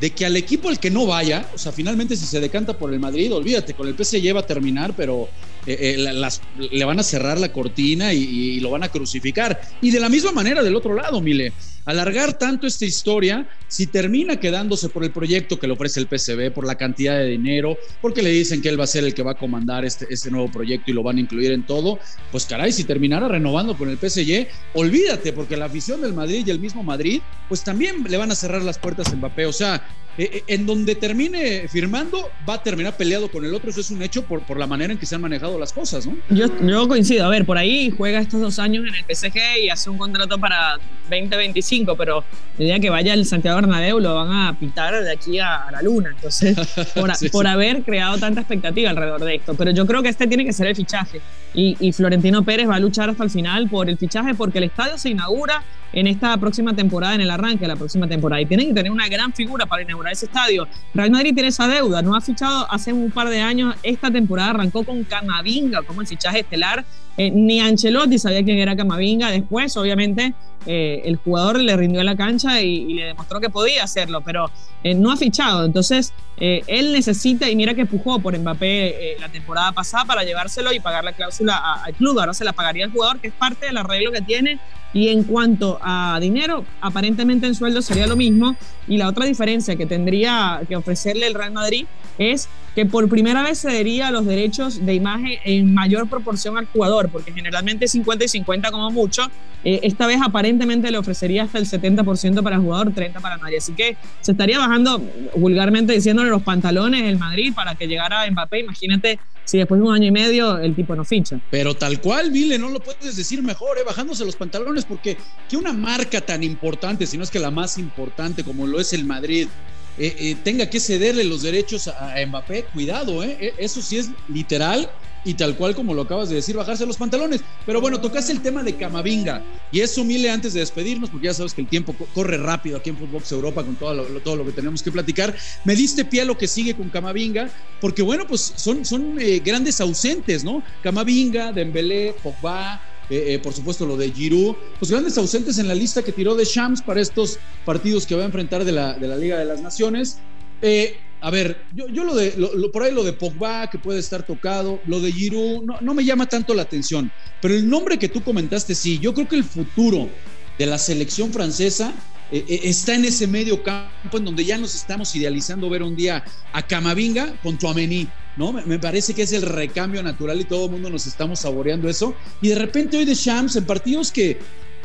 de 0.00 0.10
que 0.10 0.26
al 0.26 0.36
equipo 0.36 0.68
al 0.68 0.78
que 0.78 0.90
no 0.90 1.06
vaya, 1.06 1.50
o 1.54 1.58
sea, 1.58 1.72
finalmente 1.72 2.16
si 2.16 2.26
se 2.26 2.38
decanta 2.38 2.76
por 2.78 2.92
el 2.92 3.00
Madrid, 3.00 3.32
olvídate, 3.32 3.74
con 3.74 3.88
el 3.88 3.96
PSG 3.96 4.34
va 4.34 4.40
a 4.40 4.46
terminar, 4.46 4.94
pero 4.96 5.28
eh, 5.66 5.96
eh, 5.96 6.68
le 6.70 6.84
van 6.84 7.00
a 7.00 7.02
cerrar 7.02 7.38
la 7.38 7.52
cortina 7.52 8.12
y, 8.12 8.60
lo 8.60 8.70
van 8.70 8.82
a 8.82 8.88
crucificar. 8.88 9.60
Y 9.80 9.90
de 9.90 10.00
la 10.00 10.08
misma 10.08 10.32
manera 10.32 10.62
del 10.62 10.76
otro 10.76 10.94
lado, 10.94 11.20
Mile, 11.20 11.52
alargar 11.84 12.38
tanto 12.38 12.66
esta 12.66 12.84
historia, 12.84 13.46
si 13.68 13.86
termina 13.86 14.38
quedándose 14.38 14.88
por 14.88 15.04
el 15.04 15.10
proyecto 15.10 15.58
que 15.58 15.66
le 15.66 15.74
ofrece 15.74 16.00
el 16.00 16.06
PCB, 16.06 16.52
por 16.52 16.66
la 16.66 16.76
cantidad 16.76 17.18
de 17.18 17.26
dinero, 17.26 17.76
porque 18.00 18.22
le 18.22 18.30
dicen 18.30 18.62
que 18.62 18.68
él 18.68 18.78
va 18.78 18.84
a 18.84 18.88
ser 18.88 19.04
el 19.04 19.14
que 19.14 19.22
va 19.22 19.32
a 19.32 19.38
comandar 19.38 19.84
este, 19.84 20.06
este 20.08 20.30
nuevo 20.30 20.50
proyecto 20.50 20.90
y 20.90 20.94
lo 20.94 21.02
van 21.02 21.18
a 21.18 21.20
incluir 21.20 21.52
en 21.52 21.64
todo, 21.64 21.98
pues 22.30 22.46
caray, 22.46 22.72
si 22.72 22.84
terminara 22.84 23.28
renovando 23.28 23.76
con 23.76 23.90
el 23.90 23.98
PSG, 23.98 24.46
olvídate, 24.74 25.32
porque 25.32 25.56
la 25.56 25.66
afición 25.66 26.00
del 26.00 26.14
Madrid 26.14 26.44
y 26.46 26.50
el 26.50 26.58
mismo 26.58 26.82
Madrid, 26.82 27.20
pues 27.48 27.62
también 27.62 28.04
le 28.08 28.16
van 28.16 28.30
a 28.30 28.34
cerrar 28.34 28.62
las 28.62 28.78
puertas 28.78 29.08
a 29.12 29.16
Mbappé. 29.16 29.46
O 29.46 29.52
sea, 29.52 29.82
en 30.16 30.66
donde 30.66 30.94
termine 30.94 31.66
firmando, 31.68 32.30
va 32.48 32.54
a 32.54 32.62
terminar 32.62 32.96
peleado 32.96 33.30
con 33.30 33.44
el 33.44 33.54
otro. 33.54 33.70
Eso 33.70 33.80
es 33.80 33.90
un 33.90 34.02
hecho 34.02 34.24
por, 34.24 34.42
por 34.42 34.58
la 34.58 34.66
manera 34.66 34.92
en 34.92 34.98
que 34.98 35.06
se 35.06 35.14
han 35.14 35.20
manejado 35.20 35.58
las 35.58 35.72
cosas, 35.72 36.06
¿no? 36.06 36.16
Yo, 36.30 36.46
yo 36.60 36.88
coincido. 36.88 37.26
A 37.26 37.28
ver, 37.28 37.44
por 37.44 37.58
ahí 37.58 37.92
juega 37.96 38.20
estos 38.20 38.40
dos 38.40 38.58
años 38.58 38.86
en 38.86 38.94
el 38.94 39.04
PSG 39.04 39.38
y 39.62 39.70
hace 39.70 39.90
un 39.90 39.98
contrato 39.98 40.38
para 40.38 40.78
2025, 41.10 41.96
pero 41.96 42.24
el 42.58 42.66
día 42.66 42.78
que 42.78 42.90
vaya 42.90 43.14
el 43.14 43.26
Santiago 43.26 43.56
Bernabéu 43.56 43.98
lo 43.98 44.14
van 44.14 44.32
a 44.32 44.58
pitar 44.58 45.02
de 45.02 45.12
aquí 45.12 45.38
a, 45.38 45.66
la 45.70 45.82
luna. 45.82 46.10
Entonces, 46.14 46.56
por, 46.94 47.10
por 47.30 47.46
haber 47.46 47.82
creado 47.82 48.18
tanta 48.18 48.40
expectativa 48.40 48.90
alrededor 48.90 49.24
de 49.24 49.36
esto. 49.36 49.54
Pero 49.54 49.72
yo 49.72 49.86
creo 49.86 50.02
que 50.02 50.08
este 50.10 50.26
tiene 50.26 50.44
que 50.44 50.52
ser 50.52 50.68
el 50.68 50.76
fichaje. 50.76 51.20
Y, 51.54 51.76
y 51.80 51.92
Florentino 51.92 52.42
Pérez 52.42 52.68
va 52.68 52.76
a 52.76 52.80
luchar 52.80 53.10
hasta 53.10 53.24
el 53.24 53.30
final 53.30 53.68
por 53.68 53.88
el 53.88 53.96
fichaje 53.96 54.34
porque 54.34 54.58
el 54.58 54.64
estadio 54.64 54.98
se 54.98 55.10
inaugura 55.10 55.62
en 55.94 56.08
esta 56.08 56.36
próxima 56.36 56.74
temporada, 56.74 57.14
en 57.14 57.20
el 57.20 57.30
arranque 57.30 57.60
de 57.60 57.68
la 57.68 57.76
próxima 57.76 58.08
temporada. 58.08 58.42
Y 58.42 58.46
tienen 58.46 58.68
que 58.68 58.74
tener 58.74 58.90
una 58.90 59.08
gran 59.08 59.32
figura 59.32 59.64
para 59.64 59.82
inaugurar 59.82 60.12
ese 60.12 60.26
estadio. 60.26 60.66
Real 60.92 61.10
Madrid 61.10 61.32
tiene 61.34 61.48
esa 61.48 61.68
deuda, 61.68 62.02
no 62.02 62.16
ha 62.16 62.20
fichado 62.20 62.66
hace 62.70 62.92
un 62.92 63.10
par 63.10 63.28
de 63.28 63.40
años, 63.40 63.76
esta 63.82 64.10
temporada 64.10 64.50
arrancó 64.50 64.82
con 64.84 65.04
Camavinga 65.04 65.82
como 65.82 66.00
el 66.00 66.06
fichaje 66.06 66.40
estelar. 66.40 66.84
Eh, 67.16 67.30
ni 67.30 67.60
Ancelotti 67.60 68.18
sabía 68.18 68.42
quién 68.42 68.58
era 68.58 68.74
Camavinga. 68.74 69.30
Después, 69.30 69.76
obviamente, 69.76 70.34
eh, 70.66 71.02
el 71.04 71.14
jugador 71.16 71.60
le 71.60 71.76
rindió 71.76 72.00
a 72.00 72.04
la 72.04 72.16
cancha 72.16 72.60
y, 72.60 72.92
le 72.94 73.04
demostró 73.04 73.38
que 73.40 73.50
podía 73.50 73.84
hacerlo, 73.84 74.20
pero 74.20 74.50
eh, 74.82 74.94
no 74.94 75.12
ha 75.12 75.16
fichado. 75.16 75.64
Entonces, 75.64 76.12
él 76.36 76.92
necesita, 76.92 77.48
y 77.48 77.54
mira 77.54 77.74
que 77.74 77.82
empujó 77.82 78.18
por 78.18 78.36
Mbappé 78.36 79.16
la 79.20 79.28
temporada 79.28 79.70
pasada 79.70 80.04
para 80.04 80.24
llevárselo 80.24 80.72
y 80.72 80.80
pagar 80.80 81.04
la 81.04 81.12
cláusula 81.12 81.43
al 81.48 81.94
club. 81.94 82.18
Ahora 82.18 82.34
se 82.34 82.44
la 82.44 82.52
pagaría 82.52 82.84
al 82.84 82.92
jugador, 82.92 83.20
que 83.20 83.28
es 83.28 83.34
parte 83.34 83.66
del 83.66 83.76
arreglo 83.76 84.12
que 84.12 84.20
tiene 84.20 84.58
y 84.94 85.08
en 85.08 85.24
cuanto 85.24 85.78
a 85.82 86.18
dinero, 86.20 86.64
aparentemente 86.80 87.48
en 87.48 87.56
sueldo 87.56 87.82
sería 87.82 88.06
lo 88.06 88.14
mismo. 88.14 88.56
Y 88.86 88.96
la 88.96 89.08
otra 89.08 89.26
diferencia 89.26 89.74
que 89.74 89.86
tendría 89.86 90.62
que 90.68 90.76
ofrecerle 90.76 91.26
el 91.26 91.34
Real 91.34 91.52
Madrid 91.52 91.86
es 92.16 92.48
que 92.76 92.86
por 92.86 93.08
primera 93.08 93.42
vez 93.42 93.60
cedería 93.60 94.12
los 94.12 94.24
derechos 94.24 94.84
de 94.86 94.94
imagen 94.94 95.38
en 95.44 95.74
mayor 95.74 96.08
proporción 96.08 96.58
al 96.58 96.66
jugador, 96.66 97.10
porque 97.10 97.32
generalmente 97.32 97.88
50 97.88 98.24
y 98.24 98.28
50 98.28 98.70
como 98.70 98.90
mucho. 98.92 99.22
Eh, 99.64 99.80
esta 99.82 100.06
vez 100.06 100.20
aparentemente 100.22 100.90
le 100.90 100.98
ofrecería 100.98 101.44
hasta 101.44 101.58
el 101.58 101.66
70% 101.66 102.42
para 102.42 102.56
el 102.56 102.62
jugador, 102.62 102.92
30% 102.92 103.20
para 103.20 103.36
nadie. 103.38 103.58
Así 103.58 103.72
que 103.72 103.96
se 104.20 104.32
estaría 104.32 104.58
bajando 104.58 105.02
vulgarmente 105.36 105.92
diciéndole 105.92 106.30
los 106.30 106.42
pantalones 106.42 107.02
el 107.02 107.18
Madrid 107.18 107.52
para 107.52 107.74
que 107.74 107.88
llegara 107.88 108.30
Mbappé. 108.30 108.60
Imagínate 108.60 109.18
si 109.44 109.58
después 109.58 109.80
de 109.80 109.86
un 109.86 109.94
año 109.94 110.06
y 110.06 110.10
medio 110.10 110.58
el 110.58 110.74
tipo 110.74 110.96
no 110.96 111.04
ficha. 111.04 111.40
Pero 111.50 111.74
tal 111.74 112.00
cual, 112.00 112.30
Vile, 112.30 112.58
no 112.58 112.70
lo 112.70 112.80
puedes 112.80 113.16
decir 113.16 113.42
mejor, 113.42 113.78
¿eh? 113.78 113.82
bajándose 113.84 114.24
los 114.24 114.36
pantalones, 114.36 114.83
porque 114.84 115.16
que 115.48 115.56
una 115.56 115.72
marca 115.72 116.20
tan 116.20 116.42
importante, 116.42 117.06
si 117.06 117.16
no 117.16 117.24
es 117.24 117.30
que 117.30 117.38
la 117.38 117.50
más 117.50 117.78
importante 117.78 118.44
como 118.44 118.66
lo 118.66 118.80
es 118.80 118.92
el 118.92 119.04
Madrid, 119.04 119.48
eh, 119.96 120.16
eh, 120.18 120.36
tenga 120.42 120.68
que 120.68 120.80
cederle 120.80 121.24
los 121.24 121.42
derechos 121.42 121.88
a, 121.88 122.14
Mbappé, 122.26 122.64
cuidado, 122.72 123.22
¿eh? 123.22 123.54
eso 123.58 123.80
sí 123.80 123.98
es 123.98 124.10
literal 124.28 124.90
y 125.24 125.34
tal 125.34 125.56
cual 125.56 125.74
como 125.74 125.94
lo 125.94 126.02
acabas 126.02 126.28
de 126.28 126.36
decir, 126.36 126.56
bajarse 126.56 126.86
los 126.86 126.96
pantalones. 126.96 127.40
Pero 127.64 127.80
bueno, 127.80 128.00
tocaste 128.00 128.32
el 128.32 128.42
tema 128.42 128.62
de 128.62 128.76
Camavinga 128.76 129.42
y 129.72 129.80
eso, 129.80 130.04
Mile, 130.04 130.30
antes 130.30 130.52
de 130.52 130.60
despedirnos, 130.60 131.10
porque 131.10 131.26
ya 131.26 131.34
sabes 131.34 131.54
que 131.54 131.62
el 131.62 131.68
tiempo 131.68 131.94
corre 132.12 132.36
rápido 132.36 132.76
aquí 132.76 132.90
en 132.90 132.96
Footbox 132.96 133.32
Europa 133.32 133.64
con 133.64 133.76
todo 133.76 133.94
lo, 133.94 134.20
todo 134.20 134.36
lo 134.36 134.44
que 134.44 134.52
tenemos 134.52 134.82
que 134.82 134.92
platicar, 134.92 135.34
me 135.64 135.74
diste 135.74 136.04
pie 136.04 136.22
a 136.22 136.24
lo 136.24 136.36
que 136.36 136.46
sigue 136.46 136.74
con 136.74 136.90
Camavinga, 136.90 137.48
porque 137.80 138.02
bueno, 138.02 138.26
pues 138.26 138.52
son, 138.56 138.84
son 138.84 139.16
eh, 139.18 139.40
grandes 139.44 139.80
ausentes, 139.80 140.44
¿no? 140.44 140.62
Camavinga, 140.82 141.52
Dembélé, 141.52 142.14
Pogba, 142.22 142.82
eh, 143.10 143.34
eh, 143.34 143.38
por 143.38 143.52
supuesto 143.52 143.86
lo 143.86 143.96
de 143.96 144.10
Giroud, 144.10 144.56
pues 144.78 144.90
grandes 144.90 145.16
ausentes 145.18 145.58
en 145.58 145.68
la 145.68 145.74
lista 145.74 146.02
que 146.02 146.12
tiró 146.12 146.34
de 146.34 146.44
Shams 146.44 146.82
para 146.82 147.00
estos 147.00 147.38
partidos 147.64 148.06
que 148.06 148.14
va 148.14 148.22
a 148.22 148.26
enfrentar 148.26 148.64
de 148.64 148.72
la, 148.72 148.94
de 148.94 149.08
la 149.08 149.16
Liga 149.16 149.38
de 149.38 149.44
las 149.44 149.60
Naciones. 149.60 150.18
Eh, 150.62 150.96
a 151.20 151.30
ver, 151.30 151.64
yo, 151.74 151.88
yo 151.88 152.04
lo 152.04 152.14
de, 152.14 152.32
por 152.72 152.82
ahí 152.82 152.92
lo 152.92 153.02
de 153.02 153.14
Pogba, 153.14 153.68
que 153.70 153.78
puede 153.78 153.98
estar 153.98 154.26
tocado, 154.26 154.80
lo 154.86 155.00
de 155.00 155.12
Giroud, 155.12 155.64
no, 155.64 155.78
no, 155.80 155.94
me 155.94 156.04
llama 156.04 156.26
tanto 156.26 156.54
la 156.54 156.62
atención, 156.62 157.10
pero 157.40 157.54
el 157.54 157.68
nombre 157.68 157.98
que 157.98 158.08
tú 158.08 158.22
comentaste, 158.22 158.74
sí, 158.74 158.98
yo 158.98 159.14
creo 159.14 159.28
que 159.28 159.36
el 159.36 159.44
futuro 159.44 160.10
de 160.58 160.66
la 160.66 160.78
selección 160.78 161.32
francesa 161.32 161.94
eh, 162.30 162.60
está 162.64 162.94
en 162.94 163.04
ese 163.04 163.26
medio 163.26 163.62
campo 163.62 164.18
en 164.18 164.24
donde 164.24 164.44
ya 164.44 164.58
nos 164.58 164.74
estamos 164.74 165.14
idealizando 165.14 165.68
ver 165.70 165.82
un 165.82 165.96
día 165.96 166.24
a 166.52 166.66
Camavinga 166.66 167.38
con 167.42 167.58
Tuamení, 167.58 168.08
¿no? 168.36 168.52
Me, 168.52 168.78
parece 168.78 169.14
que 169.14 169.22
es 169.22 169.32
el 169.32 169.42
recambio 169.42 170.02
natural 170.02 170.40
y 170.40 170.44
todo 170.44 170.66
el 170.66 170.72
mundo 170.72 170.90
nos 170.90 171.06
estamos 171.06 171.40
saboreando 171.40 171.88
eso. 171.88 172.14
Y 172.40 172.48
de 172.48 172.56
repente 172.56 172.96
hoy 172.96 173.04
de 173.04 173.14
Shams 173.14 173.56
en 173.56 173.64
partidos 173.64 174.10
que 174.10 174.38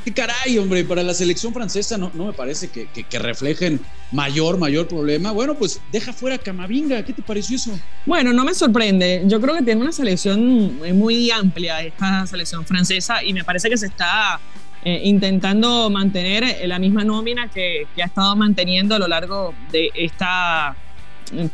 qué 0.04 0.14
caray, 0.14 0.58
hombre, 0.58 0.84
para 0.84 1.04
la 1.04 1.14
selección 1.14 1.54
francesa 1.54 1.98
no, 1.98 2.12
no 2.14 2.28
me 2.28 2.34
parece 2.34 2.70
que, 2.70 2.88
reflejen 3.20 3.80
mayor, 4.12 4.58
mayor 4.58 4.88
problema. 4.88 5.32
Bueno, 5.32 5.56
pues 5.56 5.82
deja 5.92 6.14
fuera 6.14 6.36
a 6.36 6.40
Camavinga, 6.40 7.04
¿qué 7.04 7.14
te 7.14 7.22
pareció 7.22 7.56
eso? 7.56 7.78
Bueno, 8.06 8.34
no 8.34 8.46
me 8.46 8.54
sorprende. 8.54 9.24
Yo 9.26 9.42
creo 9.42 9.56
que 9.56 9.64
tiene 9.64 9.82
una 9.82 9.92
selección 9.92 10.80
muy 10.98 11.32
amplia 11.32 11.82
esta 11.82 12.26
selección 12.28 12.66
francesa 12.66 13.24
y 13.24 13.34
me 13.34 13.44
parece 13.44 13.70
que 13.70 13.78
se 13.78 13.88
está 13.88 14.40
eh, 14.84 15.02
intentando 15.04 15.90
mantener 15.90 16.68
la 16.68 16.80
misma 16.80 17.04
nómina 17.04 17.50
que, 17.50 17.88
que 17.96 18.02
ha 18.02 18.06
estado 18.06 18.36
manteniendo 18.36 18.96
a 18.96 19.00
lo 19.00 19.08
largo 19.08 19.54
de 19.72 19.90
esta 19.94 20.76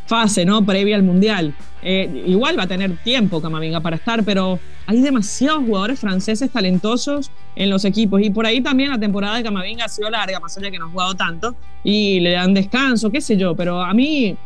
fase 0.06 0.44
¿no? 0.44 0.64
previa 0.64 0.96
al 0.96 1.02
Mundial. 1.02 1.54
Eh, 1.82 2.24
igual 2.26 2.58
va 2.58 2.64
a 2.64 2.66
tener 2.66 2.96
tiempo 2.98 3.40
Camavinga 3.40 3.80
para 3.80 3.96
estar, 3.96 4.24
pero 4.24 4.58
hay 4.86 5.00
demasiados 5.00 5.64
jugadores 5.64 6.00
franceses 6.00 6.50
talentosos 6.50 7.30
en 7.54 7.70
los 7.70 7.84
equipos 7.84 8.20
y 8.22 8.30
por 8.30 8.46
ahí 8.46 8.60
también 8.60 8.90
la 8.90 8.98
temporada 8.98 9.36
de 9.36 9.44
Camavinga 9.44 9.84
ha 9.84 9.88
sido 9.88 10.10
larga, 10.10 10.40
más 10.40 10.56
allá 10.56 10.70
que 10.70 10.78
no 10.78 10.86
ha 10.86 10.90
jugado 10.90 11.14
tanto 11.14 11.54
y 11.84 12.20
le 12.20 12.32
dan 12.32 12.54
descanso, 12.54 13.10
qué 13.10 13.20
sé 13.20 13.36
yo, 13.36 13.54
pero 13.54 13.82
a 13.82 13.94
mí, 13.94 14.36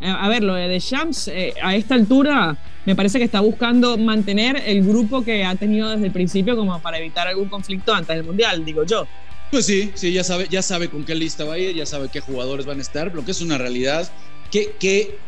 eh, 0.00 0.08
a 0.08 0.28
ver, 0.28 0.44
lo 0.44 0.54
de 0.54 0.80
Champs 0.80 1.28
eh, 1.28 1.54
a 1.62 1.74
esta 1.74 1.94
altura 1.94 2.56
me 2.84 2.94
parece 2.94 3.18
que 3.18 3.24
está 3.24 3.40
buscando 3.40 3.98
mantener 3.98 4.62
el 4.64 4.86
grupo 4.86 5.24
que 5.24 5.44
ha 5.44 5.56
tenido 5.56 5.90
desde 5.90 6.06
el 6.06 6.12
principio 6.12 6.56
como 6.56 6.78
para 6.80 6.98
evitar 6.98 7.26
algún 7.26 7.48
conflicto 7.48 7.92
antes 7.92 8.16
del 8.16 8.24
Mundial, 8.24 8.64
digo 8.64 8.84
yo. 8.84 9.06
Pues 9.50 9.66
sí, 9.66 9.92
sí, 9.94 10.12
ya 10.12 10.24
sabe, 10.24 10.48
ya 10.48 10.62
sabe 10.62 10.88
con 10.88 11.04
qué 11.04 11.14
lista 11.14 11.44
va 11.44 11.54
a 11.54 11.58
ir, 11.58 11.74
ya 11.74 11.86
sabe 11.86 12.08
qué 12.08 12.20
jugadores 12.20 12.66
van 12.66 12.78
a 12.78 12.82
estar, 12.82 13.14
lo 13.14 13.24
que 13.24 13.30
es 13.30 13.40
una 13.40 13.58
realidad 13.58 14.08
¿Qué, 14.50 14.74
qué, 14.78 15.18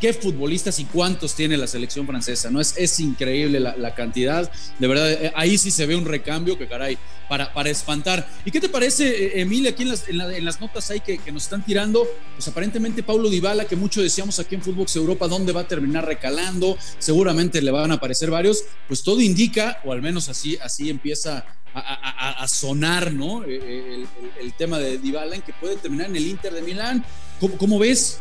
qué 0.00 0.12
futbolistas 0.12 0.78
y 0.78 0.84
cuántos 0.84 1.34
tiene 1.34 1.56
la 1.56 1.66
selección 1.66 2.06
francesa? 2.06 2.50
¿no? 2.50 2.60
Es, 2.60 2.74
es 2.76 3.00
increíble 3.00 3.60
la, 3.60 3.94
cantidad. 3.94 4.50
De 4.78 4.86
verdad, 4.86 5.10
eh, 5.10 5.32
ahí 5.34 5.58
sí 5.58 5.70
se 5.70 5.86
ve 5.86 5.96
un 5.96 6.04
recambio 6.04 6.58
que 6.58 6.66
caray, 6.66 6.98
para, 7.28 7.52
para 7.52 7.70
espantar. 7.70 8.28
¿Y 8.44 8.50
qué 8.50 8.60
te 8.60 8.68
parece, 8.68 9.08
eh, 9.08 9.40
Emilia, 9.40 9.70
aquí 9.70 9.82
en 9.82 9.90
las, 9.90 10.08
en, 10.08 10.44
las 10.44 10.60
notas 10.60 10.90
ahí 10.90 11.00
que, 11.00 11.18
que, 11.18 11.32
nos 11.32 11.44
están 11.44 11.64
tirando? 11.64 12.06
Pues 12.34 12.46
aparentemente 12.48 13.02
Paulo 13.02 13.28
Dybala, 13.28 13.64
que 13.64 13.76
mucho 13.76 14.02
decíamos 14.02 14.38
aquí 14.38 14.54
en 14.54 14.62
Footbox 14.62 14.96
Europa, 14.96 15.28
¿dónde 15.28 15.52
va 15.52 15.62
a 15.62 15.68
terminar 15.68 16.06
recalando? 16.06 16.76
Seguramente 16.98 17.60
le 17.60 17.70
van 17.70 17.90
a 17.90 17.94
aparecer 17.94 18.30
varios. 18.30 18.64
Pues 18.86 19.02
todo 19.02 19.20
indica, 19.20 19.80
o 19.84 19.92
al 19.92 20.02
menos 20.02 20.28
así, 20.28 20.56
así 20.62 20.90
empieza 20.90 21.44
a, 21.74 22.46
sonar, 22.48 23.12
¿no? 23.12 23.44
Eh, 23.44 24.06
el, 24.40 24.52
tema 24.54 24.78
de 24.78 24.98
Dybala 24.98 25.36
en 25.36 25.42
que 25.42 25.52
puede 25.52 25.76
terminar 25.76 26.06
en 26.06 26.16
el 26.16 26.26
Inter 26.26 26.54
de 26.54 26.62
Milán. 26.62 27.04
¿Cómo, 27.38 27.58
cómo 27.58 27.78
ves? 27.78 28.20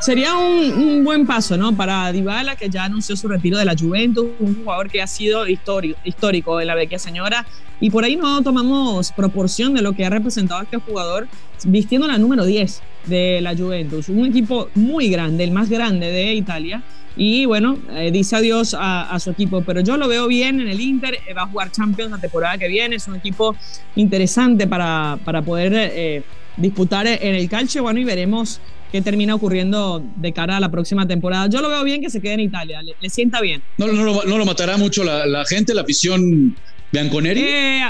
Sería 0.00 0.36
un, 0.36 1.02
buen 1.04 1.26
paso, 1.26 1.56
¿no? 1.56 1.76
Para 1.76 2.12
Dybala, 2.12 2.56
que 2.56 2.68
ya 2.68 2.84
anunció 2.84 3.16
su 3.16 3.28
retiro 3.28 3.58
de 3.58 3.64
la 3.64 3.74
Juventus, 3.76 4.26
un 4.38 4.62
jugador 4.62 4.90
que 4.90 5.02
ha 5.02 5.06
sido 5.06 5.48
histórico, 5.48 5.98
histórico 6.04 6.60
en 6.60 6.66
la 6.66 6.74
Vecchia 6.74 6.98
Señora, 6.98 7.46
y 7.80 7.90
por 7.90 8.04
ahí 8.04 8.16
no 8.16 8.42
tomamos 8.42 9.12
proporción 9.12 9.74
de 9.74 9.82
lo 9.82 9.94
que 9.94 10.04
ha 10.04 10.10
representado 10.10 10.62
este 10.62 10.78
jugador 10.78 11.28
vistiendo 11.64 12.06
la 12.06 12.18
número 12.18 12.44
10 12.44 12.82
de 13.06 13.40
la 13.40 13.56
Juventus, 13.56 14.08
un 14.08 14.26
equipo 14.26 14.68
muy 14.74 15.08
grande, 15.08 15.44
el 15.44 15.50
más 15.50 15.68
grande 15.68 16.10
de 16.10 16.34
Italia, 16.34 16.82
y 17.16 17.46
bueno, 17.46 17.78
eh, 17.92 18.10
dice 18.12 18.36
adiós 18.36 18.76
a, 18.78 19.18
su 19.18 19.30
equipo. 19.30 19.62
Pero 19.62 19.80
yo 19.80 19.96
lo 19.96 20.06
veo 20.06 20.28
bien 20.28 20.60
en 20.60 20.68
el 20.68 20.80
Inter, 20.80 21.18
eh, 21.26 21.32
va 21.32 21.42
a 21.42 21.46
jugar 21.46 21.72
Champions 21.72 22.10
la 22.10 22.18
temporada 22.18 22.58
que 22.58 22.68
viene, 22.68 22.96
es 22.96 23.08
un 23.08 23.16
equipo 23.16 23.56
interesante 23.94 24.66
para, 24.66 25.18
para 25.24 25.40
poder 25.40 25.72
eh, 25.74 26.22
disputar 26.56 27.06
en 27.06 27.34
el 27.34 27.48
calcio. 27.48 27.82
Bueno, 27.82 28.00
y 28.00 28.04
veremos 28.04 28.60
qué 28.92 29.02
termina 29.02 29.34
ocurriendo 29.34 30.02
de 30.16 30.32
cara 30.32 30.56
a 30.56 30.60
la 30.60 30.70
próxima 30.70 31.06
temporada. 31.06 31.48
Yo 31.48 31.60
lo 31.60 31.68
veo 31.68 31.82
bien 31.84 32.00
que 32.00 32.10
se 32.10 32.20
quede 32.20 32.34
en 32.34 32.40
Italia, 32.40 32.80
le, 32.82 33.10
sienta 33.10 33.40
bien. 33.40 33.62
No, 33.78 33.86
no, 33.86 34.24
no, 34.24 34.38
lo 34.38 34.44
matará 34.44 34.76
mucho 34.76 35.04
la, 35.04 35.26
la 35.26 35.44
gente, 35.44 35.74
la 35.74 35.82
afición 35.82 36.56
¿Bianconeri? 36.92 37.40
Eh, 37.42 37.82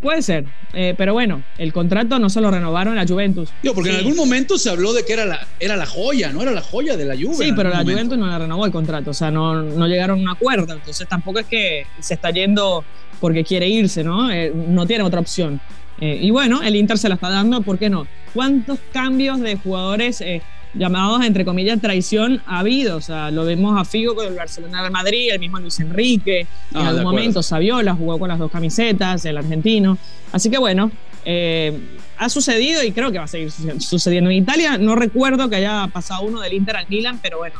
puede 0.00 0.20
ser, 0.20 0.44
eh, 0.72 0.94
pero 0.98 1.12
bueno, 1.12 1.42
el 1.58 1.72
contrato 1.72 2.18
no 2.18 2.28
se 2.28 2.40
lo 2.40 2.50
renovaron 2.50 2.96
la 2.96 3.06
Juventus. 3.06 3.50
porque 3.74 3.90
en 3.90 3.96
algún 3.96 4.16
momento 4.16 4.58
se 4.58 4.68
habló 4.68 4.92
de 4.92 5.04
que 5.04 5.12
era 5.12 5.24
la, 5.24 5.46
era 5.60 5.76
la 5.76 5.86
joya, 5.86 6.32
¿no? 6.32 6.42
Era 6.42 6.50
la 6.50 6.60
joya 6.60 6.96
de 6.96 7.04
la 7.04 7.14
Juve. 7.14 7.46
Sí, 7.46 7.52
pero 7.54 7.70
la 7.70 7.82
Juventus 7.82 8.18
no 8.18 8.26
le 8.26 8.38
renovó 8.38 8.66
el 8.66 8.72
contrato, 8.72 9.10
o 9.10 9.14
sea, 9.14 9.30
no, 9.30 9.62
no 9.62 9.86
llegaron 9.86 10.18
a 10.18 10.22
un 10.22 10.28
acuerdo, 10.28 10.72
entonces 10.72 11.06
tampoco 11.08 11.38
es 11.38 11.46
que 11.46 11.86
se 12.00 12.14
está 12.14 12.30
yendo 12.30 12.84
porque 13.20 13.44
quiere 13.44 13.68
irse, 13.68 14.02
¿no? 14.02 14.30
Eh, 14.30 14.52
no 14.52 14.86
tiene 14.86 15.04
otra 15.04 15.20
opción. 15.20 15.60
Y 16.04 16.30
bueno, 16.30 16.62
el 16.62 16.74
Inter 16.74 16.98
se 16.98 17.08
la 17.08 17.14
está 17.14 17.30
dando, 17.30 17.62
¿por 17.62 17.78
qué 17.78 17.88
no? 17.88 18.06
¿Cuántos 18.34 18.78
cambios 18.92 19.38
de 19.40 19.56
jugadores 19.56 20.22
llamados, 20.74 21.24
entre 21.24 21.44
comillas, 21.44 21.80
traición 21.80 22.42
ha 22.46 22.60
habido. 22.60 22.96
O 22.96 23.00
sea, 23.00 23.30
lo 23.30 23.44
vemos 23.44 23.78
a 23.78 23.84
Figo 23.84 24.14
con 24.14 24.26
el 24.26 24.34
Barcelona 24.34 24.82
de 24.82 24.90
Madrid, 24.90 25.30
el 25.32 25.38
mismo 25.38 25.58
Luis 25.58 25.78
Enrique, 25.80 26.40
en 26.40 26.46
ah, 26.74 26.88
algún 26.88 27.04
momento 27.04 27.42
Saviola 27.42 27.94
jugó 27.94 28.18
con 28.18 28.28
las 28.28 28.38
dos 28.38 28.50
camisetas, 28.50 29.24
el 29.24 29.36
argentino. 29.36 29.98
Así 30.32 30.50
que 30.50 30.58
bueno, 30.58 30.90
eh, 31.24 31.78
ha 32.18 32.28
sucedido 32.28 32.82
y 32.82 32.92
creo 32.92 33.12
que 33.12 33.18
va 33.18 33.24
a 33.24 33.28
seguir 33.28 33.50
sucediendo. 33.50 34.30
En 34.30 34.36
Italia 34.36 34.78
no 34.78 34.94
recuerdo 34.94 35.48
que 35.48 35.56
haya 35.56 35.88
pasado 35.92 36.22
uno 36.22 36.40
del 36.40 36.54
Inter 36.54 36.76
al 36.76 36.86
Milan, 36.88 37.18
pero 37.22 37.38
bueno, 37.38 37.56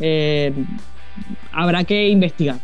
eh, 0.00 0.52
habrá 1.52 1.84
que 1.84 2.08
investigar 2.08 2.58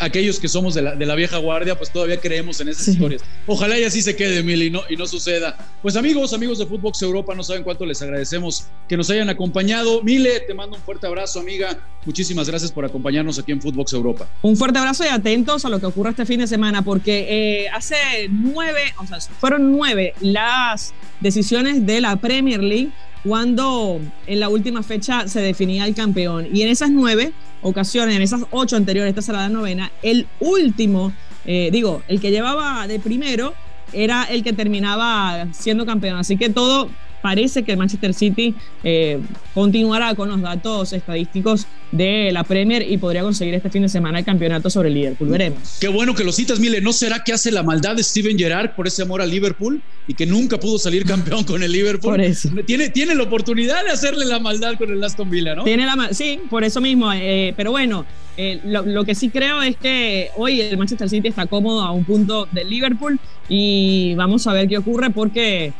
aquellos 0.00 0.38
que 0.38 0.48
somos 0.48 0.74
de 0.74 0.82
la, 0.82 1.14
vieja 1.14 1.38
guardia, 1.38 1.76
pues 1.76 1.90
todavía 1.90 2.18
creemos 2.18 2.60
en 2.60 2.68
esas 2.68 2.88
historias. 2.88 3.22
Ojalá 3.46 3.78
y 3.78 3.84
así 3.84 4.02
se 4.02 4.16
quede, 4.16 4.42
Mil, 4.42 4.62
y 4.62 4.70
no, 4.70 4.82
y 4.88 4.96
no 4.96 5.06
suceda. 5.06 5.56
Pues 5.82 5.96
amigos, 5.96 6.32
amigos 6.32 6.58
de 6.58 6.66
Footbox 6.66 7.02
Europa, 7.02 7.34
no 7.34 7.42
saben 7.42 7.62
cuánto 7.62 7.84
les 7.84 8.00
agradecemos 8.02 8.66
que 8.88 8.96
nos 8.96 9.10
hayan 9.10 9.28
acompañado. 9.28 10.02
Mile, 10.02 10.40
te 10.40 10.54
mando 10.54 10.76
un 10.76 10.82
fuerte 10.82 11.06
abrazo, 11.06 11.40
amiga. 11.40 11.78
Muchísimas 12.06 12.48
gracias 12.48 12.72
por 12.72 12.84
acompañarnos 12.84 13.38
aquí 13.38 13.52
en 13.52 13.60
Footbox 13.60 13.92
Europa. 13.92 14.28
Un 14.42 14.56
fuerte 14.56 14.78
abrazo 14.78 15.04
y 15.04 15.08
atentos 15.08 15.64
a 15.64 15.68
lo 15.68 15.80
que 15.80 15.86
ocurra 15.86 16.10
este 16.10 16.26
fin 16.26 16.40
de 16.40 16.46
semana, 16.46 16.82
porque 16.82 17.26
eh, 17.64 17.68
hace 17.70 17.96
nueve, 18.30 18.94
o 18.98 19.06
sea, 19.06 19.20
fueron 19.20 19.72
nueve 19.72 20.14
las 20.20 20.94
decisiones 21.20 21.84
de 21.84 22.00
la 22.00 22.16
Premier 22.16 22.62
League 22.62 22.90
cuando 23.24 24.00
en 24.26 24.40
la 24.40 24.48
última 24.48 24.82
fecha 24.82 25.28
se 25.28 25.40
definía 25.40 25.86
el 25.86 25.94
campeón. 25.94 26.48
Y 26.52 26.62
en 26.62 26.68
esas 26.68 26.90
nueve 26.90 27.32
ocasiones, 27.62 28.16
en 28.16 28.22
esas 28.22 28.42
ocho 28.50 28.76
anteriores, 28.76 29.10
esta 29.10 29.22
será 29.22 29.40
la 29.40 29.48
novena, 29.48 29.90
el 30.02 30.26
último, 30.40 31.12
eh, 31.44 31.70
digo, 31.72 32.02
el 32.08 32.20
que 32.20 32.30
llevaba 32.30 32.86
de 32.86 32.98
primero 32.98 33.54
era 33.92 34.24
el 34.24 34.42
que 34.42 34.52
terminaba 34.52 35.48
siendo 35.52 35.84
campeón. 35.84 36.16
Así 36.16 36.36
que 36.36 36.48
todo 36.48 36.88
parece 37.20 37.62
que 37.62 37.72
el 37.72 37.78
Manchester 37.78 38.14
City 38.14 38.54
eh, 38.84 39.18
continuará 39.54 40.14
con 40.14 40.28
los 40.28 40.40
datos 40.40 40.92
estadísticos 40.92 41.66
de 41.92 42.30
la 42.32 42.44
Premier 42.44 42.88
y 42.88 42.98
podría 42.98 43.22
conseguir 43.22 43.54
este 43.54 43.70
fin 43.70 43.82
de 43.82 43.88
semana 43.88 44.20
el 44.20 44.24
campeonato 44.24 44.70
sobre 44.70 44.88
el 44.88 44.94
Liverpool. 44.94 45.28
Veremos. 45.28 45.78
Qué 45.80 45.88
bueno 45.88 46.14
que 46.14 46.24
lo 46.24 46.32
citas, 46.32 46.60
Mile. 46.60 46.80
¿No 46.80 46.92
será 46.92 47.22
que 47.24 47.32
hace 47.32 47.50
la 47.50 47.62
maldad 47.62 47.96
de 47.96 48.02
Steven 48.02 48.38
Gerrard 48.38 48.74
por 48.74 48.86
ese 48.86 49.02
amor 49.02 49.20
al 49.20 49.30
Liverpool 49.30 49.82
y 50.06 50.14
que 50.14 50.26
nunca 50.26 50.58
pudo 50.58 50.78
salir 50.78 51.04
campeón 51.04 51.44
con 51.44 51.62
el 51.62 51.72
Liverpool? 51.72 52.12
Por 52.12 52.20
eso. 52.20 52.48
Tiene, 52.66 52.90
tiene 52.90 53.14
la 53.14 53.24
oportunidad 53.24 53.84
de 53.84 53.90
hacerle 53.90 54.24
la 54.24 54.38
maldad 54.38 54.76
con 54.78 54.90
el 54.90 55.02
Aston 55.02 55.28
Villa, 55.30 55.54
¿no? 55.54 55.64
Tiene 55.64 55.86
la 55.86 56.10
sí, 56.12 56.40
por 56.48 56.64
eso 56.64 56.80
mismo. 56.80 57.12
Eh, 57.12 57.54
pero 57.56 57.72
bueno, 57.72 58.04
eh, 58.36 58.60
lo, 58.64 58.82
lo, 58.82 59.04
que 59.04 59.14
sí 59.14 59.28
creo 59.28 59.60
es 59.62 59.76
que 59.76 60.30
hoy 60.36 60.60
el 60.60 60.78
Manchester 60.78 61.08
City 61.08 61.28
está 61.28 61.46
cómodo 61.46 61.82
a 61.82 61.90
un 61.90 62.04
punto 62.04 62.48
del 62.52 62.70
Liverpool 62.70 63.18
y 63.48 64.14
vamos 64.14 64.46
a 64.46 64.52
ver 64.52 64.68
qué 64.68 64.78
ocurre 64.78 65.10
porque 65.10 65.72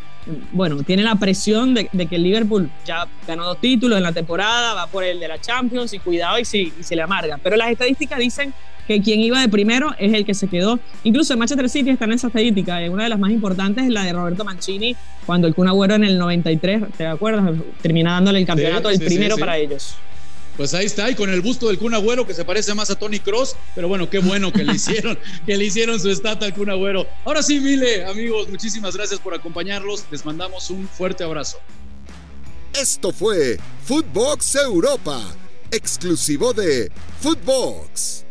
bueno, 0.53 0.83
tiene 0.83 1.03
la 1.03 1.15
presión 1.17 1.75
de, 1.75 1.87
que 1.87 2.17
el 2.17 2.23
Liverpool 2.23 2.71
ya 2.85 3.07
ganó 3.27 3.45
dos 3.45 3.61
títulos 3.61 3.97
en 3.97 4.03
la 4.03 4.13
temporada, 4.13 4.75
va 4.75 4.87
por 4.87 5.05
el 5.05 5.21
de 5.21 5.29
la 5.29 5.41
Champions 5.41 5.93
y 5.93 5.99
cuidado 5.99 6.39
y, 6.39 6.45
si, 6.45 6.73
se 6.81 6.97
le 6.97 7.03
amarga. 7.03 7.39
Pero 7.43 7.57
las 7.57 7.71
estadísticas 7.71 8.19
dicen 8.19 8.53
que 8.87 9.01
quien 9.01 9.21
iba 9.21 9.41
de 9.41 9.49
primero 9.49 9.95
es 9.99 10.13
el 10.13 10.25
que 10.25 10.35
se 10.35 10.49
quedó. 10.49 10.79
Incluso 11.05 11.33
en 11.33 11.39
Manchester 11.39 11.69
City 11.69 11.91
está 11.91 12.05
en 12.07 12.13
esa 12.13 12.27
estadística. 12.27 12.79
Una 12.91 13.05
de 13.05 13.09
las 13.09 13.19
más 13.19 13.31
importantes 13.31 13.85
es 13.85 13.91
la 13.91 14.05
de 14.05 14.13
Roberto 14.13 14.45
Mancini, 14.45 14.97
cuando 15.27 15.47
el 15.47 15.55
Kun 15.55 15.69
Agüero 15.69 15.95
en 15.95 16.05
el 16.05 16.19
93, 16.19 16.83
¿te 16.97 17.07
acuerdas? 17.07 17.53
Termina 17.81 18.13
dándole 18.13 18.41
el 18.41 18.47
campeonato, 18.47 18.91
el 18.91 18.99
primero 18.99 19.37
para 19.37 19.57
ellos. 19.59 19.97
Pues 20.61 20.75
ahí 20.75 20.85
está, 20.85 21.09
y 21.09 21.15
con 21.15 21.31
el 21.31 21.41
busto 21.41 21.69
del 21.69 21.79
Kun 21.79 21.95
Agüero 21.95 22.27
que 22.27 22.35
se 22.35 22.45
parece 22.45 22.75
más 22.75 22.91
a 22.91 22.95
Tony 22.95 23.19
Cross, 23.19 23.57
pero 23.75 23.89
bueno, 23.89 24.11
qué 24.11 24.19
bueno 24.19 24.53
que 24.53 24.63
le 24.63 24.73
hicieron, 24.77 25.19
que 25.47 25.57
le 25.57 25.65
hicieron 25.65 25.99
su 25.99 26.11
estatua 26.11 26.49
al 26.49 26.53
Kun 26.53 26.69
Agüero. 26.69 27.07
Ahora 27.25 27.43
sí, 27.43 27.61
Mile, 27.61 28.05
amigos, 28.05 28.47
muchísimas 28.51 28.95
gracias 28.95 29.19
por 29.21 29.33
acompañarlos. 29.33 30.05
Les 30.11 30.23
mandamos 30.27 30.69
un 30.69 30.87
fuerte 30.87 31.25
abrazo. 31.25 31.57
Esto 32.79 33.11
fue 33.11 33.59
Footbox 33.87 34.57
Europa, 34.57 35.35
exclusivo 35.71 36.53
de 36.53 36.93
Footbox. 37.23 38.27